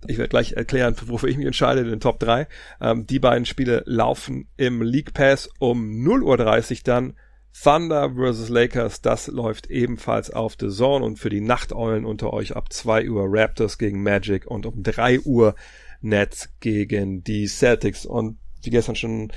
Ich 0.07 0.18
werde 0.18 0.31
gleich 0.31 0.55
erklären, 0.55 0.96
wofür 1.07 1.28
ich 1.28 1.37
mich 1.37 1.46
entscheide 1.46 1.81
in 1.81 1.88
den 1.88 2.00
Top 2.00 2.18
3. 2.18 2.48
Ähm, 2.81 3.07
die 3.07 3.20
beiden 3.20 3.46
Spiele 3.46 3.83
laufen 3.87 4.48
im 4.57 4.83
League 4.83 5.14
Pass 5.14 5.48
um 5.59 5.90
0.30 6.05 6.72
Uhr 6.72 6.81
dann. 6.85 7.14
Thunder 7.52 8.14
vs. 8.14 8.48
Lakers, 8.48 9.02
das 9.02 9.26
läuft 9.26 9.66
ebenfalls 9.66 10.31
auf 10.31 10.57
The 10.59 10.70
Zone 10.70 11.05
und 11.05 11.18
für 11.18 11.28
die 11.28 11.42
Nachteulen 11.42 12.07
unter 12.07 12.33
euch 12.33 12.57
ab 12.57 12.72
2 12.72 13.11
Uhr 13.11 13.26
Raptors 13.26 13.76
gegen 13.76 14.02
Magic 14.02 14.46
und 14.46 14.64
um 14.64 14.83
3 14.83 15.20
Uhr 15.20 15.55
Nets 16.00 16.48
gegen 16.61 17.22
die 17.22 17.46
Celtics 17.46 18.07
und 18.07 18.38
wie 18.62 18.70
gestern 18.70 18.96
schon 18.96 19.33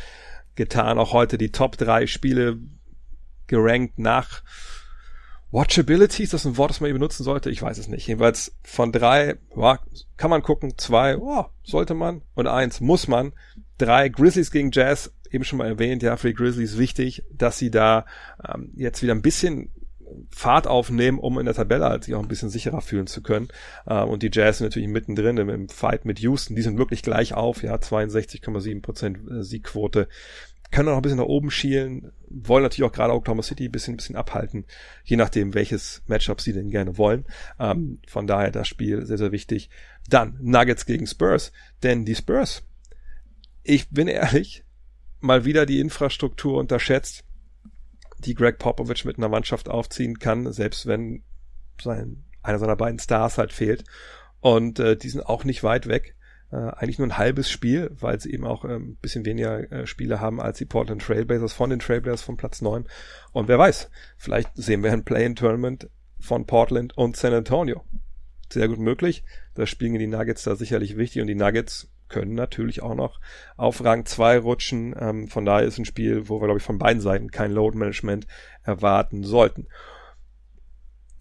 getan, 0.56 0.98
auch 0.98 1.12
heute 1.12 1.38
die 1.38 1.52
Top 1.52 1.78
3 1.78 2.08
Spiele 2.08 2.58
gerankt 3.48 4.00
nach 4.00 4.44
Watchability, 5.56 6.24
ist 6.24 6.34
das 6.34 6.46
ein 6.46 6.58
Wort, 6.58 6.70
das 6.70 6.82
man 6.82 6.90
hier 6.90 6.96
benutzen 6.96 7.24
sollte? 7.24 7.50
Ich 7.50 7.62
weiß 7.62 7.78
es 7.78 7.88
nicht. 7.88 8.06
Jedenfalls 8.08 8.54
von 8.62 8.92
drei, 8.92 9.38
ja, 9.56 9.80
kann 10.18 10.30
man 10.30 10.44
gucken, 10.44 10.78
zwei, 10.78 11.18
oh, 11.18 11.46
sollte 11.64 11.94
man 11.94 12.24
und 12.34 12.48
eins 12.48 12.82
muss 12.82 13.08
man. 13.08 13.32
Drei 13.78 14.10
Grizzlies 14.10 14.52
gegen 14.52 14.72
Jazz, 14.72 15.14
eben 15.32 15.46
schon 15.46 15.58
mal 15.58 15.68
erwähnt, 15.68 16.04
ja, 16.04 16.18
für 16.18 16.28
die 16.28 16.34
Grizzlies 16.34 16.78
wichtig, 16.78 17.24
dass 17.32 17.58
sie 17.58 17.72
da 17.72 18.06
ähm, 18.46 18.74
jetzt 18.76 19.02
wieder 19.02 19.16
ein 19.16 19.22
bisschen 19.22 19.72
Fahrt 20.30 20.68
aufnehmen, 20.68 21.20
um 21.20 21.40
in 21.40 21.46
der 21.46 21.56
Tabelle 21.56 21.86
halt 21.86 22.04
sich 22.04 22.16
auch 22.16 22.22
ein 22.22 22.28
bisschen 22.28 22.50
sicherer 22.50 22.82
fühlen 22.82 23.08
zu 23.08 23.22
können. 23.22 23.48
Ähm, 23.88 24.10
und 24.10 24.24
die 24.24 24.32
Jazz 24.32 24.58
sind 24.58 24.68
natürlich 24.68 24.90
mittendrin 24.90 25.38
im, 25.38 25.50
im 25.50 25.70
Fight 25.70 26.04
mit 26.04 26.20
Houston. 26.20 26.56
Die 26.56 26.62
sind 26.62 26.78
wirklich 26.78 27.02
gleich 27.02 27.34
auf, 27.34 27.64
ja, 27.64 27.76
62,7 27.76 28.82
Prozent 28.82 29.20
äh, 29.32 29.42
Siegquote 29.42 30.10
können 30.72 30.90
noch 30.90 30.96
ein 30.96 31.02
bisschen 31.02 31.18
nach 31.18 31.26
oben 31.26 31.52
schielen, 31.52 32.12
wollen 32.30 32.64
natürlich 32.64 32.90
auch 32.90 32.94
gerade 32.94 33.14
Oklahoma 33.14 33.44
City 33.44 33.66
ein 33.66 33.72
bisschen, 33.72 33.94
ein 33.94 33.98
bisschen 33.98 34.16
abhalten, 34.16 34.66
je 35.04 35.16
nachdem, 35.16 35.54
welches 35.54 36.02
Matchup 36.08 36.42
sie 36.42 36.54
denn 36.54 36.70
gerne 36.70 36.98
wollen. 36.98 37.26
Ähm, 37.60 38.00
von 38.08 38.28
daher 38.28 38.52
das 38.52 38.68
Spiel 38.68 39.06
sehr, 39.06 39.18
sehr 39.18 39.32
wichtig. 39.32 39.70
Dann 40.10 40.38
Nuggets 40.42 40.86
gegen 40.86 41.08
Spurs, 41.08 41.52
denn 41.84 42.06
die 42.06 42.16
Spurs, 42.16 42.64
ich 43.64 43.90
bin 43.90 44.08
ehrlich, 44.08 44.64
mal 45.20 45.46
wieder 45.46 45.66
die 45.66 45.80
Infrastruktur 45.80 46.60
unterschätzt, 46.60 47.24
die 48.20 48.36
Greg 48.36 48.60
Popovich 48.60 49.06
mit 49.06 49.18
einer 49.18 49.30
Mannschaft 49.30 49.70
aufziehen 49.70 50.20
kann, 50.20 50.52
selbst 50.52 50.86
wenn 50.88 51.24
sein, 51.82 52.24
einer 52.42 52.60
seiner 52.60 52.76
beiden 52.76 53.00
Stars 53.00 53.38
halt 53.38 53.54
fehlt. 53.54 53.84
Und 54.40 54.80
äh, 54.80 54.96
die 54.96 55.10
sind 55.10 55.26
auch 55.26 55.44
nicht 55.44 55.64
weit 55.64 55.88
weg 55.88 56.15
äh, 56.52 56.56
eigentlich 56.56 57.00
nur 57.00 57.08
ein 57.08 57.18
halbes 57.18 57.50
Spiel, 57.50 57.92
weil 58.00 58.20
sie 58.20 58.32
eben 58.32 58.46
auch 58.46 58.64
ein 58.64 58.72
ähm, 58.72 58.98
bisschen 59.02 59.26
weniger 59.26 59.72
äh, 59.72 59.88
Spiele 59.88 60.20
haben 60.20 60.40
als 60.40 60.58
die 60.58 60.66
Portland 60.66 61.02
Trailblazers 61.02 61.54
von 61.54 61.70
den 61.70 61.80
Trailblazers 61.80 62.22
von 62.22 62.38
Platz 62.38 62.62
9. 62.62 62.86
Und 63.32 63.48
wer 63.48 63.60
weiß, 63.60 63.90
vielleicht 64.18 64.52
sehen 64.56 64.84
wir 64.84 64.92
ein 64.92 65.04
Play-in-Tournament 65.04 65.90
von 66.20 66.46
Portland 66.46 66.98
und 66.98 67.18
San 67.18 67.34
Antonio. 67.34 67.84
Sehr 68.52 68.68
gut 68.68 68.80
möglich. 68.80 69.24
Das 69.56 69.70
spielen 69.70 69.98
die 69.98 70.08
Nuggets 70.08 70.44
da 70.44 70.56
sicherlich 70.56 70.98
wichtig 70.98 71.22
und 71.22 71.28
die 71.28 71.36
Nuggets 71.36 71.90
können 72.08 72.36
natürlich 72.36 72.84
auch 72.84 72.96
noch 72.96 73.20
auf 73.58 73.84
Rang 73.84 74.06
2 74.06 74.40
rutschen. 74.40 74.96
Ähm, 75.00 75.28
von 75.28 75.46
daher 75.46 75.66
ist 75.66 75.80
ein 75.80 75.86
Spiel, 75.86 76.30
wo 76.30 76.40
wir, 76.40 76.46
glaube 76.46 76.60
ich, 76.60 76.64
von 76.64 76.78
beiden 76.78 77.02
Seiten 77.02 77.32
kein 77.32 77.52
Load-Management 77.52 78.28
erwarten 78.64 79.24
sollten. 79.24 79.68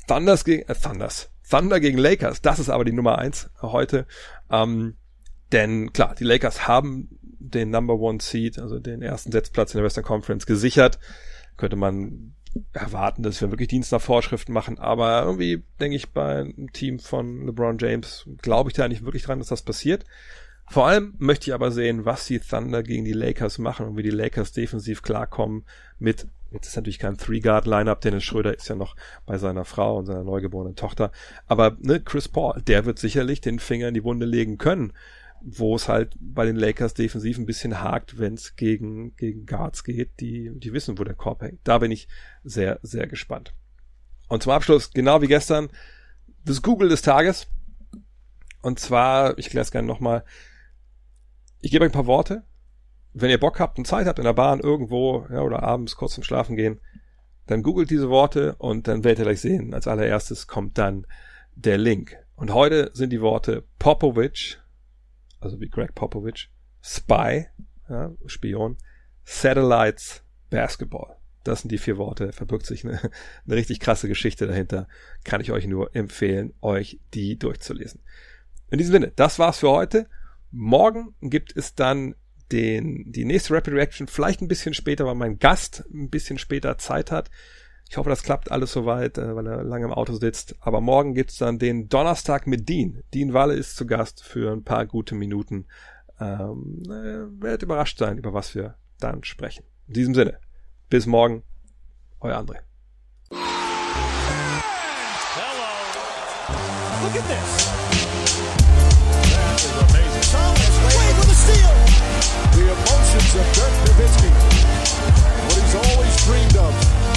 Thunders 0.06 0.44
gegen, 0.44 0.68
äh, 0.68 0.74
Thunders. 0.74 1.30
Thunder 1.48 1.80
gegen 1.80 1.98
Lakers, 1.98 2.42
das 2.42 2.58
ist 2.58 2.70
aber 2.70 2.84
die 2.84 2.92
Nummer 2.92 3.18
eins 3.18 3.50
heute. 3.60 4.06
Ähm, 4.50 4.96
denn 5.52 5.92
klar, 5.92 6.14
die 6.18 6.24
Lakers 6.24 6.66
haben 6.66 7.08
den 7.38 7.70
Number 7.70 7.94
One 7.94 8.18
Seed, 8.20 8.58
also 8.58 8.78
den 8.78 9.02
ersten 9.02 9.32
Setzplatz 9.32 9.74
in 9.74 9.78
der 9.78 9.84
Western 9.84 10.04
Conference 10.04 10.46
gesichert. 10.46 10.98
Könnte 11.56 11.76
man 11.76 12.34
erwarten, 12.72 13.22
dass 13.22 13.40
wir 13.40 13.50
wirklich 13.50 13.68
Dienst 13.68 13.92
nach 13.92 14.00
Vorschriften 14.00 14.52
machen, 14.52 14.78
aber 14.78 15.22
irgendwie 15.22 15.64
denke 15.80 15.96
ich 15.96 16.10
bei 16.10 16.40
einem 16.40 16.72
Team 16.72 16.98
von 16.98 17.46
LeBron 17.46 17.78
James 17.78 18.28
glaube 18.42 18.70
ich 18.70 18.76
da 18.76 18.88
nicht 18.88 19.04
wirklich 19.04 19.24
dran, 19.24 19.38
dass 19.38 19.48
das 19.48 19.62
passiert. 19.62 20.04
Vor 20.70 20.86
allem 20.86 21.14
möchte 21.18 21.50
ich 21.50 21.54
aber 21.54 21.70
sehen, 21.70 22.04
was 22.04 22.26
die 22.26 22.38
Thunder 22.38 22.82
gegen 22.82 23.04
die 23.04 23.12
Lakers 23.12 23.58
machen 23.58 23.86
und 23.86 23.96
wie 23.96 24.02
die 24.02 24.10
Lakers 24.10 24.52
defensiv 24.52 25.02
klarkommen 25.02 25.64
mit 25.98 26.26
Jetzt 26.50 26.68
ist 26.68 26.76
natürlich 26.76 27.00
kein 27.00 27.18
Three-Guard-Lineup, 27.18 28.00
Dennis 28.00 28.22
Schröder 28.22 28.54
ist 28.54 28.68
ja 28.68 28.76
noch 28.76 28.94
bei 29.26 29.38
seiner 29.38 29.64
Frau 29.64 29.98
und 29.98 30.06
seiner 30.06 30.22
neugeborenen 30.22 30.76
Tochter. 30.76 31.10
Aber 31.48 31.76
ne, 31.80 31.98
Chris 31.98 32.28
Paul, 32.28 32.62
der 32.62 32.84
wird 32.84 33.00
sicherlich 33.00 33.40
den 33.40 33.58
Finger 33.58 33.88
in 33.88 33.94
die 33.94 34.04
Wunde 34.04 34.24
legen 34.24 34.56
können 34.56 34.92
wo 35.46 35.76
es 35.76 35.88
halt 35.88 36.16
bei 36.18 36.46
den 36.46 36.56
Lakers 36.56 36.94
defensiv 36.94 37.36
ein 37.36 37.44
bisschen 37.44 37.82
hakt, 37.82 38.18
wenn 38.18 38.34
es 38.34 38.56
gegen, 38.56 39.14
gegen 39.16 39.44
Guards 39.44 39.84
geht, 39.84 40.20
die, 40.20 40.50
die 40.54 40.72
wissen, 40.72 40.98
wo 40.98 41.04
der 41.04 41.14
Korb 41.14 41.42
hängt. 41.42 41.60
Da 41.64 41.78
bin 41.78 41.90
ich 41.90 42.08
sehr, 42.42 42.80
sehr 42.82 43.06
gespannt. 43.06 43.54
Und 44.28 44.42
zum 44.42 44.52
Abschluss, 44.52 44.90
genau 44.92 45.20
wie 45.20 45.26
gestern, 45.26 45.68
das 46.44 46.62
Google 46.62 46.88
des 46.88 47.02
Tages. 47.02 47.46
Und 48.62 48.78
zwar, 48.78 49.38
ich 49.38 49.50
kläre 49.50 49.62
es 49.62 49.70
gerne 49.70 49.86
nochmal, 49.86 50.24
ich 51.60 51.70
gebe 51.70 51.84
euch 51.84 51.90
ein 51.90 51.94
paar 51.94 52.06
Worte. 52.06 52.44
Wenn 53.12 53.30
ihr 53.30 53.38
Bock 53.38 53.60
habt 53.60 53.78
und 53.78 53.86
Zeit 53.86 54.06
habt 54.06 54.18
in 54.18 54.24
der 54.24 54.32
Bahn 54.32 54.60
irgendwo 54.60 55.26
ja, 55.30 55.42
oder 55.42 55.62
abends 55.62 55.96
kurz 55.96 56.14
zum 56.14 56.24
Schlafen 56.24 56.56
gehen, 56.56 56.80
dann 57.46 57.62
googelt 57.62 57.90
diese 57.90 58.08
Worte 58.08 58.56
und 58.56 58.88
dann 58.88 59.04
werdet 59.04 59.20
ihr 59.20 59.24
gleich 59.26 59.42
sehen. 59.42 59.74
Als 59.74 59.86
allererstes 59.86 60.46
kommt 60.46 60.78
dann 60.78 61.06
der 61.54 61.76
Link. 61.76 62.16
Und 62.34 62.52
heute 62.52 62.90
sind 62.94 63.10
die 63.10 63.20
Worte 63.20 63.64
Popovich, 63.78 64.58
also 65.44 65.60
wie 65.60 65.68
Greg 65.68 65.94
Popovich, 65.94 66.50
Spy, 66.82 67.46
ja, 67.88 68.12
Spion, 68.26 68.76
Satellites, 69.24 70.22
Basketball. 70.50 71.16
Das 71.44 71.60
sind 71.60 71.70
die 71.70 71.78
vier 71.78 71.98
Worte, 71.98 72.32
verbirgt 72.32 72.66
sich 72.66 72.84
eine, 72.84 72.98
eine 73.46 73.56
richtig 73.56 73.80
krasse 73.80 74.08
Geschichte 74.08 74.46
dahinter. 74.46 74.88
Kann 75.24 75.40
ich 75.40 75.52
euch 75.52 75.66
nur 75.66 75.94
empfehlen, 75.94 76.54
euch 76.60 77.00
die 77.12 77.38
durchzulesen. 77.38 78.00
In 78.70 78.78
diesem 78.78 78.92
Sinne, 78.92 79.12
das 79.14 79.38
war's 79.38 79.58
für 79.58 79.70
heute. 79.70 80.08
Morgen 80.50 81.14
gibt 81.20 81.56
es 81.56 81.74
dann 81.74 82.14
den, 82.52 83.10
die 83.10 83.24
nächste 83.24 83.54
Rapid 83.54 83.74
Reaction, 83.74 84.06
vielleicht 84.06 84.40
ein 84.40 84.48
bisschen 84.48 84.74
später, 84.74 85.06
weil 85.06 85.14
mein 85.14 85.38
Gast 85.38 85.84
ein 85.92 86.10
bisschen 86.10 86.38
später 86.38 86.78
Zeit 86.78 87.10
hat. 87.10 87.30
Ich 87.88 87.96
hoffe, 87.96 88.10
das 88.10 88.22
klappt 88.22 88.50
alles 88.50 88.72
soweit, 88.72 89.18
äh, 89.18 89.36
weil 89.36 89.46
er 89.46 89.62
lange 89.62 89.84
im 89.86 89.92
Auto 89.92 90.14
sitzt. 90.14 90.56
Aber 90.60 90.80
morgen 90.80 91.14
gibt's 91.14 91.38
dann 91.38 91.58
den 91.58 91.88
Donnerstag 91.88 92.46
mit 92.46 92.68
Dean. 92.68 93.02
Dean 93.12 93.32
Walle 93.32 93.54
ist 93.54 93.76
zu 93.76 93.86
Gast 93.86 94.22
für 94.22 94.52
ein 94.52 94.64
paar 94.64 94.86
gute 94.86 95.14
Minuten. 95.14 95.66
Ähm, 96.20 96.82
äh, 96.86 97.42
werdet 97.42 97.62
überrascht 97.62 97.98
sein, 97.98 98.18
über 98.18 98.32
was 98.32 98.54
wir 98.54 98.76
dann 99.00 99.24
sprechen. 99.24 99.64
In 99.88 99.94
diesem 99.94 100.14
Sinne, 100.14 100.38
bis 100.88 101.06
morgen, 101.06 101.42
euer 102.20 102.38
André. 102.38 102.58
Hello. 103.30 103.42
Look 107.02 107.16
at 107.16 107.26
this. 107.28 107.66
That 109.34 109.60
is 109.60 109.74
amazing. 109.90 110.24
Thomas 110.32 110.76
Wade 110.84 111.16
with 111.18 111.30
a 111.30 111.34
steal. 111.34 111.74
The 112.54 112.64
emotions 112.70 113.34
of 113.34 113.46
Dirk 113.52 113.74
Nowitzki. 113.84 114.30
What 115.44 115.58
he's 115.60 115.74
always 115.74 116.14
dreamed 116.24 116.56
of. 116.56 117.03